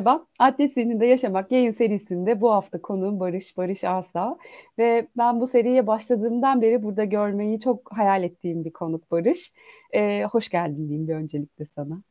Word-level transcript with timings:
Merhaba. 0.00 0.26
Atlet 0.38 0.72
Zihninde 0.72 1.06
Yaşamak 1.06 1.52
yayın 1.52 1.70
serisinde 1.70 2.40
bu 2.40 2.52
hafta 2.52 2.82
konuğum 2.82 3.20
Barış, 3.20 3.56
Barış 3.56 3.84
Asa. 3.84 4.38
Ve 4.78 5.08
ben 5.16 5.40
bu 5.40 5.46
seriye 5.46 5.86
başladığımdan 5.86 6.62
beri 6.62 6.82
burada 6.82 7.04
görmeyi 7.04 7.60
çok 7.60 7.92
hayal 7.92 8.22
ettiğim 8.22 8.64
bir 8.64 8.70
konuk 8.70 9.10
Barış. 9.10 9.52
Ee, 9.92 10.24
hoş 10.24 10.48
geldin 10.48 10.88
diyeyim 10.88 11.08
bir 11.08 11.14
öncelikle 11.14 11.64
sana. 11.64 12.02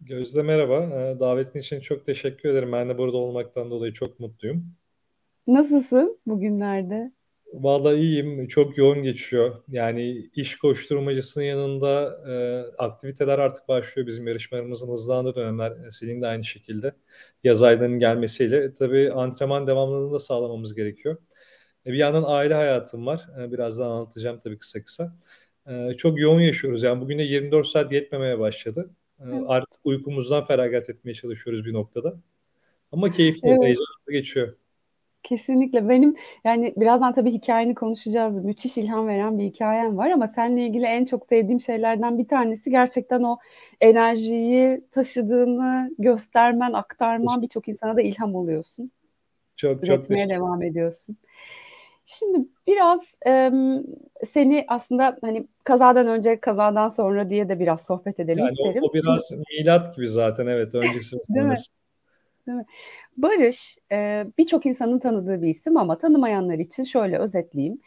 Gözde 0.00 0.42
merhaba. 0.42 0.82
Ee, 0.82 1.20
davetin 1.20 1.60
için 1.60 1.80
çok 1.80 2.06
teşekkür 2.06 2.48
ederim. 2.48 2.72
Ben 2.72 2.88
de 2.88 2.98
burada 2.98 3.16
olmaktan 3.16 3.70
dolayı 3.70 3.92
çok 3.92 4.20
mutluyum. 4.20 4.66
Nasılsın 5.46 6.18
bugünlerde? 6.26 7.12
Vallahi 7.62 7.96
iyiyim. 7.96 8.48
Çok 8.48 8.78
yoğun 8.78 9.02
geçiyor. 9.02 9.62
Yani 9.68 10.30
iş 10.34 10.56
koşturmacısının 10.56 11.44
yanında 11.44 12.20
e, 12.28 12.34
aktiviteler 12.78 13.38
artık 13.38 13.68
başlıyor. 13.68 14.06
Bizim 14.06 14.26
yarışmalarımızın 14.28 14.90
hızlandığı 14.90 15.34
dönemler. 15.34 15.70
E, 15.70 15.90
senin 15.90 16.22
de 16.22 16.26
aynı 16.26 16.44
şekilde. 16.44 16.92
Yaz 17.44 17.62
aylarının 17.62 17.98
gelmesiyle. 17.98 18.64
E, 18.64 18.74
tabii 18.74 19.12
antrenman 19.12 19.66
devamlılığını 19.66 20.12
da 20.12 20.18
sağlamamız 20.18 20.74
gerekiyor. 20.74 21.16
E, 21.86 21.92
bir 21.92 21.98
yandan 21.98 22.24
aile 22.26 22.54
hayatım 22.54 23.06
var. 23.06 23.26
E, 23.40 23.52
birazdan 23.52 23.90
anlatacağım 23.90 24.40
tabii 24.44 24.58
kısa 24.58 24.84
kısa. 24.84 25.16
E, 25.68 25.94
çok 25.96 26.20
yoğun 26.20 26.40
yaşıyoruz. 26.40 26.82
Yani 26.82 27.00
bugün 27.00 27.18
de 27.18 27.22
24 27.22 27.66
saat 27.66 27.92
yetmemeye 27.92 28.38
başladı. 28.38 28.90
E, 29.20 29.24
artık 29.46 29.80
uykumuzdan 29.84 30.44
feragat 30.44 30.90
etmeye 30.90 31.14
çalışıyoruz 31.14 31.64
bir 31.64 31.72
noktada. 31.72 32.14
Ama 32.92 33.10
keyifli, 33.10 33.48
evet. 33.48 33.62
heyecanlı 33.62 34.12
geçiyor. 34.12 34.54
Kesinlikle 35.24 35.88
benim 35.88 36.16
yani 36.44 36.74
birazdan 36.76 37.12
tabii 37.12 37.32
hikayeni 37.32 37.74
konuşacağız. 37.74 38.44
Müthiş 38.44 38.78
ilham 38.78 39.06
veren 39.06 39.38
bir 39.38 39.44
hikayen 39.44 39.96
var 39.96 40.10
ama 40.10 40.28
seninle 40.28 40.66
ilgili 40.66 40.84
en 40.84 41.04
çok 41.04 41.26
sevdiğim 41.26 41.60
şeylerden 41.60 42.18
bir 42.18 42.28
tanesi 42.28 42.70
gerçekten 42.70 43.22
o 43.22 43.38
enerjiyi 43.80 44.80
taşıdığını 44.90 45.90
göstermen, 45.98 46.72
aktarman 46.72 47.42
birçok 47.42 47.68
insana 47.68 47.96
da 47.96 48.02
ilham 48.02 48.34
oluyorsun. 48.34 48.90
Çok 49.56 49.84
Üretmeye 49.84 50.24
çok 50.24 50.30
devam 50.30 50.62
ediyorsun. 50.62 51.16
Şimdi 52.06 52.48
biraz 52.66 53.14
e, 53.26 53.50
seni 54.32 54.64
aslında 54.68 55.16
hani 55.20 55.46
kazadan 55.64 56.06
önce 56.06 56.40
kazadan 56.40 56.88
sonra 56.88 57.30
diye 57.30 57.48
de 57.48 57.60
biraz 57.60 57.82
sohbet 57.86 58.20
edelim 58.20 58.38
yani 58.38 58.50
isterim. 58.50 58.82
O, 58.84 58.86
o 58.86 58.94
biraz 58.94 59.30
milat 59.58 59.96
gibi 59.96 60.08
zaten 60.08 60.46
evet 60.46 60.74
öncesi 60.74 61.16
sonrası. 61.26 61.72
Değil 62.46 62.58
mi? 62.58 62.66
Barış 63.16 63.78
e, 63.92 64.26
birçok 64.38 64.66
insanın 64.66 64.98
tanıdığı 64.98 65.42
bir 65.42 65.48
isim 65.48 65.76
ama 65.76 65.98
tanımayanlar 65.98 66.58
için 66.58 66.84
şöyle 66.84 67.18
özetleyeyim. 67.18 67.80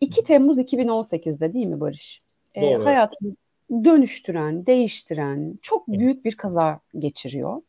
2 0.00 0.24
Temmuz 0.24 0.58
2018'de 0.58 1.52
değil 1.52 1.66
mi 1.66 1.80
Barış? 1.80 2.22
E, 2.54 2.62
Doğru. 2.62 2.84
Hayatını 2.84 3.36
dönüştüren, 3.70 4.66
değiştiren 4.66 5.58
çok 5.62 5.88
büyük 5.88 6.24
bir 6.24 6.34
kaza 6.34 6.80
geçiriyor. 6.98 7.62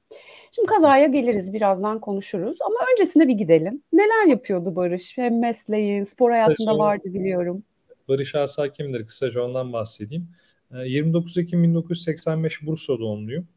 Şimdi 0.52 0.66
kazaya 0.66 1.08
geliriz 1.08 1.54
birazdan 1.54 2.00
konuşuruz 2.00 2.58
ama 2.62 2.76
öncesinde 2.92 3.28
bir 3.28 3.34
gidelim. 3.34 3.82
Neler 3.94 4.26
yapıyordu 4.26 4.76
Barış? 4.76 5.18
Hem 5.18 5.40
mesleğin, 5.40 6.04
spor 6.04 6.32
hayatında 6.32 6.78
vardı 6.78 7.04
biliyorum. 7.06 7.64
Barış 8.08 8.36
Asa 8.36 8.74
kimdir? 8.74 9.06
Kısaca 9.06 9.44
ondan 9.44 9.74
bahsedeyim. 9.74 10.28
29 10.86 11.38
Ekim 11.38 11.64
1985 11.64 12.66
Bursa 12.66 13.00
doğumluyum. 13.00 13.48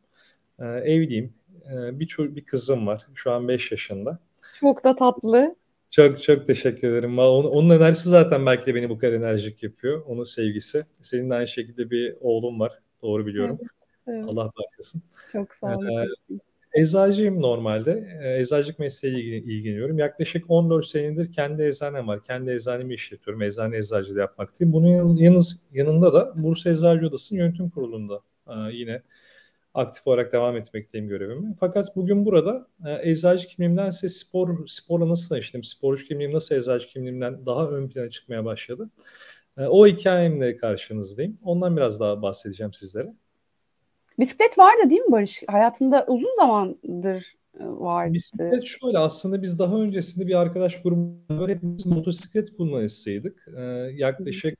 Evliyim 0.60 1.32
e, 1.72 2.00
bir, 2.00 2.16
bir 2.18 2.44
kızım 2.44 2.86
var. 2.86 3.06
Şu 3.14 3.32
an 3.32 3.48
5 3.48 3.70
yaşında. 3.70 4.18
Çok 4.60 4.84
da 4.84 4.96
tatlı. 4.96 5.56
Çok 5.90 6.22
çok 6.22 6.46
teşekkür 6.46 6.88
ederim. 6.88 7.18
Onun, 7.18 7.50
onun 7.50 7.70
enerjisi 7.70 8.08
zaten 8.08 8.46
belki 8.46 8.66
de 8.66 8.74
beni 8.74 8.90
bu 8.90 8.98
kadar 8.98 9.12
enerjik 9.12 9.62
yapıyor. 9.62 10.02
Onun 10.06 10.24
sevgisi. 10.24 10.84
Senin 11.02 11.30
de 11.30 11.34
aynı 11.34 11.48
şekilde 11.48 11.90
bir 11.90 12.16
oğlum 12.20 12.61
var. 12.61 12.72
Doğru 13.02 13.27
biliyorum. 13.27 13.58
Evet, 13.61 13.70
evet. 14.06 14.24
Allah 14.28 14.50
bağışlasın. 14.56 15.02
Çok 15.33 15.55
sağ 15.55 15.77
olun. 15.77 15.86
Ee, 15.86 16.06
eczacıyım 16.74 17.42
normalde. 17.42 18.18
Ee, 18.22 18.40
eczacılık 18.40 18.78
mesleğiyle 18.78 19.36
ilgileniyorum. 19.36 19.98
Yaklaşık 19.98 20.50
14 20.50 20.86
senedir 20.86 21.33
kendi 21.33 21.62
eczanem 21.62 22.08
var. 22.08 22.22
Kendi 22.22 22.50
eczanemi 22.50 22.94
işletiyorum. 22.94 23.42
Eczane 23.42 23.77
eczacılığı 23.77 24.18
yapmaktayım. 24.18 24.72
Bunun 24.72 25.16
yanınız, 25.16 25.62
yanında 25.72 26.12
da 26.12 26.33
Bursa 26.36 26.70
Eczacı 26.70 27.06
Odası'nın 27.06 27.40
yönetim 27.40 27.70
kurulunda 27.70 28.20
e, 28.48 28.55
yine 28.72 29.02
aktif 29.74 30.07
olarak 30.07 30.33
devam 30.33 30.57
etmekteyim 30.57 31.08
görevimi. 31.08 31.55
Fakat 31.61 31.96
bugün 31.96 32.24
burada 32.27 32.67
e, 32.86 33.11
eczacı 33.11 33.48
kimliğimden 33.48 33.90
size 33.90 34.08
spor 34.08 34.67
sporla 34.67 35.08
nasıl 35.08 35.29
tanıştım, 35.29 35.62
sporcu 35.62 36.07
kimliğim 36.07 36.33
nasıl 36.33 36.55
eczacı 36.55 36.89
kimliğimden 36.89 37.46
daha 37.46 37.68
ön 37.68 37.89
plana 37.89 38.11
çıkmaya 38.11 38.45
başladı. 38.45 38.90
E, 39.58 39.67
o 39.67 39.86
hikayemle 39.86 40.57
karşınızdayım. 40.57 41.39
Ondan 41.45 41.77
biraz 41.77 42.01
daha 42.01 42.23
bahsedeceğim 42.23 42.73
sizlere. 42.73 43.14
Bisiklet 44.18 44.58
vardı 44.58 44.90
değil 44.90 45.01
mi 45.01 45.13
Barış? 45.13 45.42
Hayatında 45.48 46.05
uzun 46.08 46.34
zamandır 46.36 47.34
e, 47.61 47.64
vardı. 47.64 48.14
Bisiklet 48.14 48.64
şöyle 48.64 48.98
aslında 48.98 49.42
biz 49.42 49.58
daha 49.58 49.77
öncesinde 49.77 50.27
bir 50.27 50.34
arkadaş 50.34 50.83
grubu 50.83 51.17
böyle 51.30 51.55
hepimiz 51.55 51.86
motosiklet 51.86 52.57
kullanıcısıydık. 52.57 53.46
Ee, 53.57 53.61
yaklaşık 53.95 54.58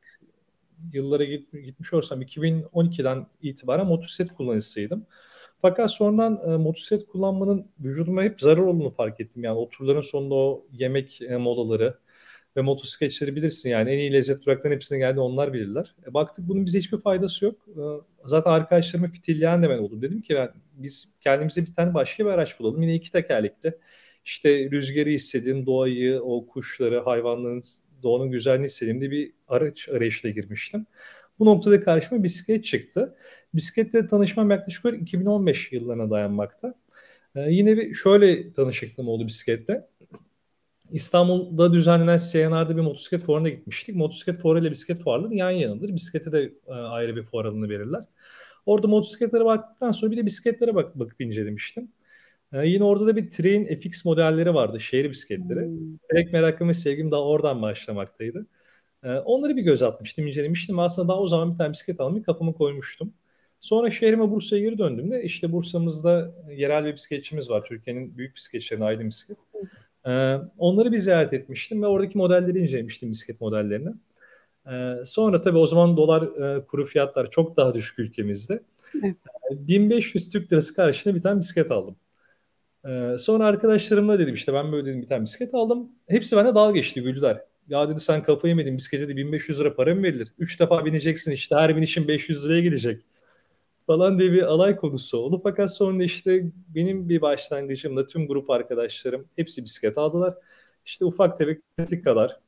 yıllara 0.93 1.25
gitmiş 1.25 1.93
olsam 1.93 2.23
2012'den 2.23 3.27
itibaren 3.43 3.87
motosiklet 3.87 4.35
kullanıcısıydım. 4.35 5.07
Fakat 5.59 5.93
sonradan 5.93 6.41
e, 6.47 6.57
motosiklet 6.57 7.07
kullanmanın 7.07 7.67
vücuduma 7.81 8.23
hep 8.23 8.41
zarar 8.41 8.63
olduğunu 8.63 8.91
fark 8.91 9.21
ettim. 9.21 9.45
Yani 9.45 9.59
o 9.59 9.69
turların 9.69 10.01
sonunda 10.01 10.35
o 10.35 10.67
yemek 10.73 11.23
e, 11.23 11.37
molaları 11.37 11.99
ve 12.57 12.63
motosikletçileri 12.63 13.37
bilirsin 13.37 13.71
yani 13.71 13.91
en 13.91 13.99
iyi 13.99 14.13
lezzet 14.13 14.47
duraklarının 14.47 14.75
hepsine 14.75 14.99
geldi 14.99 15.21
onlar 15.21 15.53
bilirler. 15.53 15.95
E, 16.09 16.15
baktık 16.15 16.49
bunun 16.49 16.67
bize 16.67 16.79
hiçbir 16.79 16.99
faydası 16.99 17.45
yok. 17.45 17.69
E, 17.69 17.83
zaten 18.25 18.51
arkadaşlarıma 18.51 19.09
fitilleyen 19.09 19.63
de 19.63 19.71
ben 19.71 19.79
oldum. 19.79 20.03
Dedim 20.03 20.19
ki 20.19 20.35
ben, 20.35 20.51
biz 20.73 21.15
kendimize 21.21 21.63
bir 21.63 21.75
tane 21.75 21.95
başka 21.95 22.25
bir 22.25 22.31
araç 22.31 22.61
bulalım. 22.61 22.83
Yine 22.83 22.95
iki 22.95 23.13
tekerlekli. 23.13 23.79
İşte 24.25 24.71
rüzgarı 24.71 25.09
hissedin, 25.09 25.67
doğayı, 25.67 26.21
o 26.23 26.47
kuşları, 26.47 27.01
hayvanların 27.01 27.63
doğanın 28.03 28.31
güzelliğini 28.31 28.67
istediğimde 28.67 29.11
bir 29.11 29.33
araç 29.49 29.89
arayışla 29.89 30.29
girmiştim. 30.29 30.87
Bu 31.39 31.45
noktada 31.45 31.83
karşıma 31.83 32.23
bisiklet 32.23 32.65
çıktı. 32.65 33.15
Bisikletle 33.55 34.07
tanışmam 34.07 34.51
yaklaşık 34.51 35.03
2015 35.03 35.73
yıllarına 35.73 36.11
dayanmakta. 36.11 36.75
Ee, 37.37 37.41
yine 37.41 37.77
bir 37.77 37.95
şöyle 37.95 38.53
tanışıklığım 38.53 39.09
oldu 39.09 39.27
bisiklette. 39.27 39.89
İstanbul'da 40.91 41.73
düzenlenen 41.73 42.19
CNR'da 42.33 42.77
bir 42.77 42.83
motosiklet 42.83 43.25
fuarına 43.25 43.49
gitmiştik. 43.49 43.97
Motosiklet 43.97 44.39
fuarı 44.39 44.61
ile 44.61 44.71
bisiklet 44.71 45.01
fuarları 45.01 45.35
yan 45.35 45.51
yanadır. 45.51 45.95
Bisiklete 45.95 46.33
de 46.33 46.53
e, 46.67 46.73
ayrı 46.73 47.17
bir 47.17 47.23
fuar 47.23 47.45
alanı 47.45 47.69
verirler. 47.69 48.05
Orada 48.67 48.89
motosikletlere 48.89 49.45
baktıktan 49.45 49.91
sonra 49.91 50.13
bir 50.13 50.17
de 50.17 50.27
bisikletlere 50.27 50.75
bak, 50.75 50.99
bakıp 50.99 51.21
incelemiştim. 51.21 51.89
Ee, 52.55 52.69
yine 52.69 52.85
orada 52.85 53.07
da 53.07 53.17
bir 53.17 53.31
Train 53.31 53.77
FX 53.77 54.05
modelleri 54.05 54.55
vardı, 54.55 54.81
şehir 54.81 55.11
bisikletleri. 55.11 55.67
Hmm. 55.67 55.99
Direkt 56.13 56.33
merakım 56.33 56.69
ve 56.69 56.75
sevgim 56.75 57.11
daha 57.11 57.23
oradan 57.23 57.63
başlamaktaydı. 57.63 58.47
Ee, 59.05 59.09
onları 59.13 59.57
bir 59.57 59.63
göz 59.63 59.83
atmıştım, 59.83 60.27
incelemiştim. 60.27 60.79
Aslında 60.79 61.09
daha 61.09 61.21
o 61.21 61.27
zaman 61.27 61.53
bir 61.53 61.57
tane 61.57 61.73
bisiklet 61.73 62.01
almayı 62.01 62.25
kafama 62.25 62.53
koymuştum. 62.53 63.15
Sonra 63.61 63.91
şehrime 63.91 64.31
Bursa'ya 64.31 64.63
geri 64.63 64.79
döndüğümde 64.79 65.23
işte 65.23 65.53
Bursa'mızda 65.53 66.35
yerel 66.51 66.85
bir 66.85 66.93
bisikletçimiz 66.93 67.51
var. 67.51 67.65
Türkiye'nin 67.65 68.19
büyük 68.19 68.37
bisikletçilerinden 68.37 68.87
Aydın 68.87 69.07
Bisiklet. 69.07 69.39
Ee, 70.07 70.37
onları 70.59 70.93
bir 70.93 70.99
ziyaret 70.99 71.33
etmiştim 71.33 71.83
ve 71.83 71.87
oradaki 71.87 72.19
modelleri 72.19 72.59
incelemiştim 72.59 73.11
bisiklet 73.11 73.41
modellerini. 73.41 73.91
Ee, 74.71 74.95
sonra 75.05 75.41
tabii 75.41 75.59
o 75.59 75.67
zaman 75.67 75.97
dolar 75.97 76.23
e, 76.23 76.65
kuru 76.67 76.85
fiyatlar 76.85 77.31
çok 77.31 77.57
daha 77.57 77.75
düşük 77.75 77.99
ülkemizde. 77.99 78.63
Evet. 79.05 79.17
1500 79.51 80.29
Türk 80.29 80.53
lirası 80.53 80.75
karşılığında 80.75 81.17
bir 81.17 81.23
tane 81.23 81.41
bisiklet 81.41 81.71
aldım. 81.71 81.97
Ee, 82.89 83.19
sonra 83.19 83.47
arkadaşlarımla 83.47 84.19
dedim 84.19 84.35
işte 84.35 84.55
ben 84.55 84.73
böyle 84.73 84.87
dedim 84.87 85.03
bir 85.03 85.07
tane 85.07 85.23
bisiklet 85.23 85.55
aldım. 85.55 85.93
Hepsi 86.09 86.37
bana 86.37 86.55
dalga 86.55 86.73
geçti 86.73 87.03
güldüler. 87.03 87.45
Ya 87.69 87.89
dedi 87.89 88.01
sen 88.01 88.23
kafayı 88.23 88.51
yemedin 88.55 88.77
bisiklete 88.77 89.09
de 89.09 89.17
1500 89.17 89.61
lira 89.61 89.75
para 89.75 89.95
mı 89.95 90.03
verilir? 90.03 90.35
3 90.39 90.61
defa 90.61 90.85
bineceksin 90.85 91.33
işte 91.33 91.55
her 91.57 91.77
binişin 91.77 92.09
500 92.09 92.45
liraya 92.45 92.61
gidecek 92.61 93.03
falan 93.87 94.19
diye 94.19 94.33
bir 94.33 94.43
alay 94.43 94.77
konusu 94.77 95.19
oldu. 95.19 95.41
Fakat 95.43 95.77
sonra 95.77 96.03
işte 96.05 96.53
benim 96.75 97.09
bir 97.09 97.21
başlangıcımda 97.21 98.07
tüm 98.07 98.29
grup 98.29 98.51
arkadaşlarım 98.51 99.29
hepsi 99.37 99.65
bisiklet 99.65 99.99
aldılar. 99.99 100.35
İşte 100.87 101.05
ufak 101.05 101.39
tefek 101.39 101.61
pratik 101.77 102.05
kadar 102.05 102.41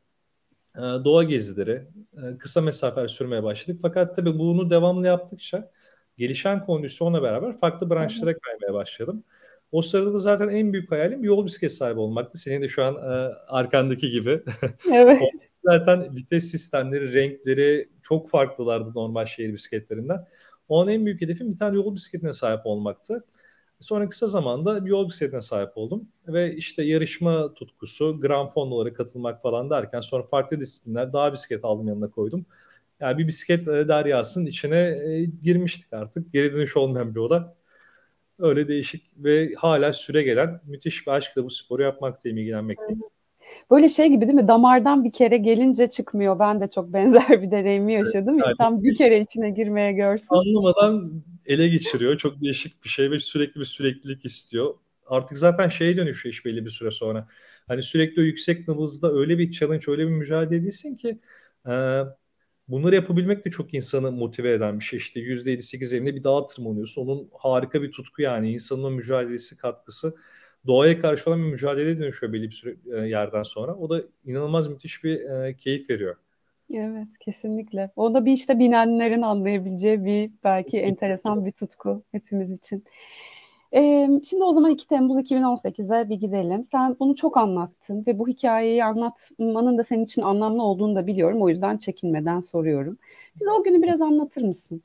e, 0.77 0.81
doğa 0.81 1.23
gezileri, 1.23 1.85
e, 2.17 2.38
kısa 2.38 2.61
mesafeler 2.61 3.09
sürmeye 3.09 3.43
başladık. 3.43 3.81
Fakat 3.83 4.17
tabii 4.17 4.38
bunu 4.38 4.71
devamlı 4.71 5.06
yaptıkça 5.06 5.71
gelişen 6.19 6.67
kondisyonla 6.67 7.23
beraber 7.23 7.59
farklı 7.59 7.91
branşlara 7.91 8.38
kaymaya 8.38 8.75
başladım. 8.75 9.25
O 9.72 9.82
sırada 9.82 10.14
da 10.14 10.18
zaten 10.18 10.48
en 10.48 10.72
büyük 10.72 10.90
hayalim 10.90 11.24
yol 11.24 11.46
bisiklet 11.46 11.72
sahibi 11.72 12.00
olmaktı. 12.00 12.38
Senin 12.38 12.62
de 12.62 12.68
şu 12.68 12.84
an 12.84 12.94
e, 12.94 13.34
arkandaki 13.48 14.10
gibi. 14.10 14.42
Evet. 14.92 15.20
zaten 15.64 16.16
vites 16.16 16.50
sistemleri, 16.50 17.14
renkleri 17.14 17.88
çok 18.02 18.28
farklılardı 18.30 18.92
normal 18.94 19.26
şehir 19.26 19.52
bisikletlerinden. 19.52 20.26
Onun 20.68 20.90
en 20.90 21.06
büyük 21.06 21.20
hedefim 21.20 21.50
bir 21.50 21.56
tane 21.56 21.76
yol 21.76 21.94
bisikletine 21.94 22.32
sahip 22.32 22.60
olmaktı. 22.66 23.24
Sonra 23.80 24.08
kısa 24.08 24.26
zamanda 24.26 24.84
bir 24.84 24.90
yol 24.90 25.08
bisikletine 25.08 25.40
sahip 25.40 25.70
oldum. 25.74 26.08
Ve 26.28 26.56
işte 26.56 26.82
yarışma 26.82 27.54
tutkusu, 27.54 28.20
grand 28.20 28.50
fondolara 28.50 28.92
katılmak 28.92 29.42
falan 29.42 29.70
derken 29.70 30.00
sonra 30.00 30.22
farklı 30.22 30.60
disiplinler 30.60 31.12
daha 31.12 31.32
bisiklet 31.32 31.64
aldım 31.64 31.88
yanına 31.88 32.10
koydum. 32.10 32.46
Yani 33.00 33.18
bir 33.18 33.26
bisiklet 33.26 33.68
e, 33.68 33.88
deryasının 33.88 34.46
içine 34.46 34.78
e, 34.78 35.24
girmiştik 35.42 35.92
artık. 35.92 36.32
Geri 36.32 36.52
dönüş 36.54 36.76
olmayan 36.76 37.14
bir 37.14 37.20
olay. 37.20 37.42
Öyle 38.38 38.69
değişik 38.69 39.03
ve 39.17 39.55
hala 39.56 39.93
süre 39.93 40.23
gelen 40.23 40.61
müthiş 40.67 41.06
bir 41.06 41.12
aşkla 41.12 41.44
bu 41.44 41.50
sporu 41.50 41.83
yapmaktayım, 41.83 42.38
ilgilenmekteyim. 42.38 43.00
Böyle 43.71 43.88
şey 43.88 44.09
gibi 44.09 44.27
değil 44.27 44.35
mi? 44.35 44.49
Damardan 44.49 45.05
bir 45.05 45.12
kere 45.12 45.37
gelince 45.37 45.87
çıkmıyor. 45.87 46.38
Ben 46.38 46.61
de 46.61 46.69
çok 46.75 46.93
benzer 46.93 47.43
bir 47.43 47.50
deneyimi 47.50 47.93
yaşadım. 47.93 48.37
Evet, 48.44 48.50
İnsan 48.50 48.83
bir 48.83 48.94
kere 48.94 49.21
içine 49.21 49.50
girmeye 49.50 49.93
görsün. 49.93 50.29
Anlamadan 50.31 51.23
ele 51.47 51.69
geçiriyor. 51.69 52.17
Çok 52.17 52.43
değişik 52.43 52.85
bir 52.85 52.88
şey 52.88 53.11
ve 53.11 53.19
sürekli 53.19 53.61
bir 53.61 53.65
süreklilik 53.65 54.25
istiyor. 54.25 54.75
Artık 55.06 55.38
zaten 55.38 55.69
şeye 55.69 55.97
dönüşüyor 55.97 56.33
iş 56.33 56.44
belli 56.44 56.65
bir 56.65 56.71
süre 56.71 56.91
sonra. 56.91 57.29
Hani 57.67 57.83
sürekli 57.83 58.23
o 58.23 58.25
yüksek 58.25 58.69
nabızda 58.69 59.12
öyle 59.12 59.38
bir 59.38 59.50
challenge, 59.50 59.85
öyle 59.88 60.06
bir 60.06 60.12
mücadele 60.12 60.56
edilsin 60.56 60.97
ki 60.97 61.19
e, 61.67 61.73
bunları 62.68 62.94
yapabilmek 62.94 63.44
de 63.44 63.50
çok 63.50 63.74
insanı 63.74 64.12
motive 64.12 64.52
eden 64.52 64.78
bir 64.78 64.84
şey. 64.84 64.96
İşte 64.96 65.20
%7-8 65.20 65.94
evinde 65.94 66.16
bir 66.16 66.24
dağa 66.24 66.46
tırmanıyorsun. 66.46 67.02
Onun 67.02 67.30
harika 67.32 67.82
bir 67.82 67.92
tutku 67.92 68.22
yani. 68.22 68.52
insanın 68.52 68.82
o 68.84 68.90
mücadelesi, 68.90 69.56
katkısı 69.56 70.14
doğaya 70.66 71.00
karşı 71.00 71.30
olan 71.30 71.42
bir 71.42 71.50
mücadeleye 71.52 71.98
dönüşüyor 71.98 72.32
belli 72.32 72.46
bir 72.46 72.54
süre 72.54 72.76
e, 72.92 73.08
yerden 73.08 73.42
sonra. 73.42 73.74
O 73.74 73.90
da 73.90 74.02
inanılmaz 74.24 74.68
müthiş 74.68 75.04
bir 75.04 75.20
e, 75.20 75.56
keyif 75.56 75.90
veriyor. 75.90 76.16
Evet 76.74 77.08
kesinlikle. 77.20 77.90
O 77.96 78.14
da 78.14 78.24
bir 78.24 78.32
işte 78.32 78.58
binenlerin 78.58 79.22
anlayabileceği 79.22 80.04
bir 80.04 80.30
belki 80.44 80.70
kesinlikle. 80.70 80.88
enteresan 80.88 81.46
bir 81.46 81.52
tutku 81.52 82.02
hepimiz 82.12 82.50
için. 82.50 82.84
Ee, 83.76 84.08
şimdi 84.25 84.44
o 84.44 84.52
zaman 84.52 84.70
2 84.70 84.87
Temmuz 84.87 85.17
2018'e 85.17 86.08
bir 86.08 86.14
gidelim. 86.14 86.64
Sen 86.64 86.96
bunu 87.00 87.14
çok 87.14 87.37
anlattın 87.37 88.05
ve 88.06 88.19
bu 88.19 88.28
hikayeyi 88.28 88.84
anlatmanın 88.84 89.78
da 89.78 89.84
senin 89.84 90.05
için 90.05 90.23
anlamlı 90.23 90.62
olduğunu 90.62 90.96
da 90.96 91.06
biliyorum. 91.06 91.43
O 91.43 91.49
yüzden 91.49 91.76
çekinmeden 91.76 92.40
soruyorum. 92.40 92.99
Bize 93.40 93.50
o 93.50 93.62
günü 93.62 93.82
biraz 93.82 94.02
anlatır 94.02 94.43
mısın? 94.43 94.82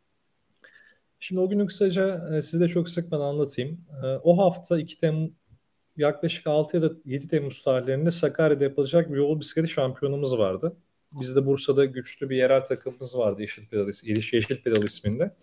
Şimdi 1.20 1.42
o 1.42 1.50
günü 1.50 1.66
kısaca 1.66 2.36
e, 2.36 2.42
size 2.42 2.68
çok 2.68 2.90
sıkmadan 2.90 3.26
anlatayım. 3.26 3.80
E, 4.04 4.08
o 4.08 4.38
hafta 4.38 4.80
2 4.80 4.98
Temmuz 4.98 5.32
yaklaşık 5.98 6.48
6 6.48 6.78
ya 6.78 6.84
da 6.84 6.92
7 7.06 7.28
Temmuz 7.28 7.64
tarihlerinde 7.64 8.12
Sakarya'da 8.12 8.64
yapılacak 8.64 9.12
bir 9.12 9.18
yol 9.18 9.40
bisikleti 9.40 9.68
şampiyonumuz 9.68 10.38
vardı. 10.38 10.76
Bizde 11.12 11.46
Bursa'da 11.46 11.86
güçlü 11.86 12.30
bir 12.30 12.38
yerel 12.38 12.66
takımımız 12.66 13.18
vardı 13.18 13.42
Yeşil 13.42 13.68
Pedal, 13.68 13.88
Yeşil 14.04 14.64
Pedal 14.64 14.84
isminde. 14.84 15.36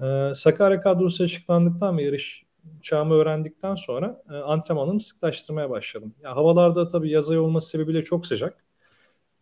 Ee, 0.00 0.34
Sakarya 0.34 0.80
kadrosu 0.80 1.24
açıklandıktan 1.24 1.98
ve 1.98 2.02
yarış 2.02 2.47
çağımı 2.82 3.14
öğrendikten 3.14 3.74
sonra 3.74 4.22
e, 4.30 4.34
antrenmanımı 4.34 5.00
sıklaştırmaya 5.00 5.70
başladım. 5.70 6.14
Ya, 6.22 6.36
havalarda 6.36 6.88
tabii 6.88 7.10
yaz 7.10 7.30
ayı 7.30 7.40
olması 7.42 7.68
sebebiyle 7.68 8.02
çok 8.04 8.26
sıcak. 8.26 8.64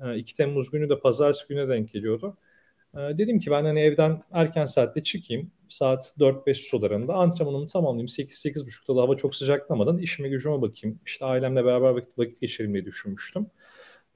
E, 0.00 0.16
2 0.16 0.34
Temmuz 0.34 0.70
günü 0.70 0.88
de 0.88 0.98
pazartesi 0.98 1.48
gününe 1.48 1.68
denk 1.68 1.90
geliyordu. 1.90 2.36
E, 2.94 2.98
dedim 2.98 3.38
ki 3.38 3.50
ben 3.50 3.64
hani 3.64 3.80
evden 3.80 4.22
erken 4.32 4.64
saatte 4.64 5.02
çıkayım. 5.02 5.50
Saat 5.68 6.14
4-5 6.18 6.68
sularında 6.68 7.14
antrenmanımı 7.14 7.66
tamamlayayım. 7.66 8.08
8-8.30'da 8.08 8.96
da 8.96 9.02
hava 9.02 9.16
çok 9.16 9.34
sıcaklamadan 9.34 9.98
işime 9.98 10.28
gücüme 10.28 10.62
bakayım. 10.62 11.00
İşte 11.06 11.24
ailemle 11.24 11.64
beraber 11.64 11.90
vakit, 11.90 12.18
vakit 12.18 12.40
geçireyim 12.40 12.74
diye 12.74 12.84
düşünmüştüm. 12.84 13.46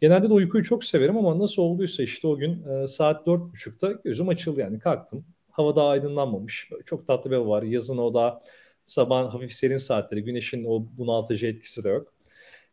Genelde 0.00 0.28
de 0.28 0.32
uykuyu 0.32 0.64
çok 0.64 0.84
severim 0.84 1.16
ama 1.16 1.38
nasıl 1.38 1.62
olduysa 1.62 2.02
işte 2.02 2.28
o 2.28 2.36
gün 2.36 2.62
e, 2.68 2.86
saat 2.86 3.26
4.30'da 3.26 3.92
gözüm 4.04 4.28
açıldı 4.28 4.60
yani 4.60 4.78
kalktım. 4.78 5.24
Hava 5.50 5.76
daha 5.76 5.88
aydınlanmamış. 5.88 6.68
Böyle 6.70 6.82
çok 6.82 7.06
tatlı 7.06 7.30
bir 7.30 7.36
hava 7.36 7.48
var. 7.48 7.62
Yazın 7.62 7.98
o 7.98 8.14
da 8.14 8.42
sabah 8.90 9.34
hafif 9.34 9.52
serin 9.52 9.76
saatleri. 9.76 10.24
Güneşin 10.24 10.64
o 10.64 10.86
bunaltıcı 10.98 11.46
etkisi 11.46 11.84
de 11.84 11.88
yok. 11.88 12.12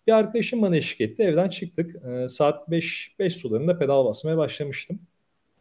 Bir 0.07 0.11
arkadaşım 0.11 0.61
bana 0.61 0.75
eşlik 0.75 1.01
etti. 1.01 1.23
Evden 1.23 1.49
çıktık. 1.49 2.05
E, 2.05 2.29
saat 2.29 2.71
5, 2.71 3.15
5 3.19 3.35
sularında 3.35 3.77
pedal 3.79 4.05
basmaya 4.05 4.37
başlamıştım. 4.37 4.99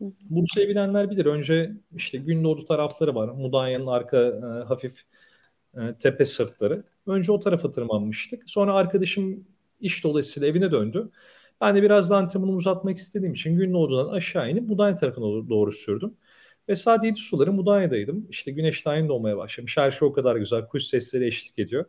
Bursa'yı 0.00 0.68
bilenler 0.68 1.10
bilir. 1.10 1.26
Önce 1.26 1.72
işte 1.96 2.18
Gündoğdu 2.18 2.64
tarafları 2.64 3.14
var. 3.14 3.28
Mudanya'nın 3.28 3.86
arka 3.86 4.16
e, 4.16 4.64
hafif 4.64 5.02
e, 5.74 5.80
tepe 5.98 6.24
sırtları. 6.24 6.84
Önce 7.06 7.32
o 7.32 7.38
tarafa 7.38 7.70
tırmanmıştık. 7.70 8.42
Sonra 8.50 8.74
arkadaşım 8.74 9.44
iş 9.80 10.04
dolayısıyla 10.04 10.48
evine 10.48 10.70
döndü. 10.70 11.10
Ben 11.60 11.76
de 11.76 11.82
biraz 11.82 12.10
da 12.10 12.16
antrenmanımı 12.16 12.56
uzatmak 12.56 12.96
istediğim 12.96 13.32
için 13.32 13.56
Gündoğdu'dan 13.56 14.08
aşağı 14.08 14.50
inip 14.50 14.68
Mudanya 14.68 14.94
tarafına 14.94 15.48
doğru 15.48 15.72
sürdüm. 15.72 16.14
Ve 16.68 16.74
saat 16.74 17.04
7 17.04 17.18
suları 17.18 17.52
Mudanya'daydım. 17.52 18.26
İşte 18.30 18.50
güneş 18.50 18.86
daha 18.86 19.08
doğmaya 19.08 19.36
başlamış. 19.36 19.76
Her 19.76 19.90
şey 19.90 20.08
o 20.08 20.12
kadar 20.12 20.36
güzel. 20.36 20.66
Kuş 20.66 20.84
sesleri 20.84 21.26
eşlik 21.26 21.58
ediyor. 21.58 21.84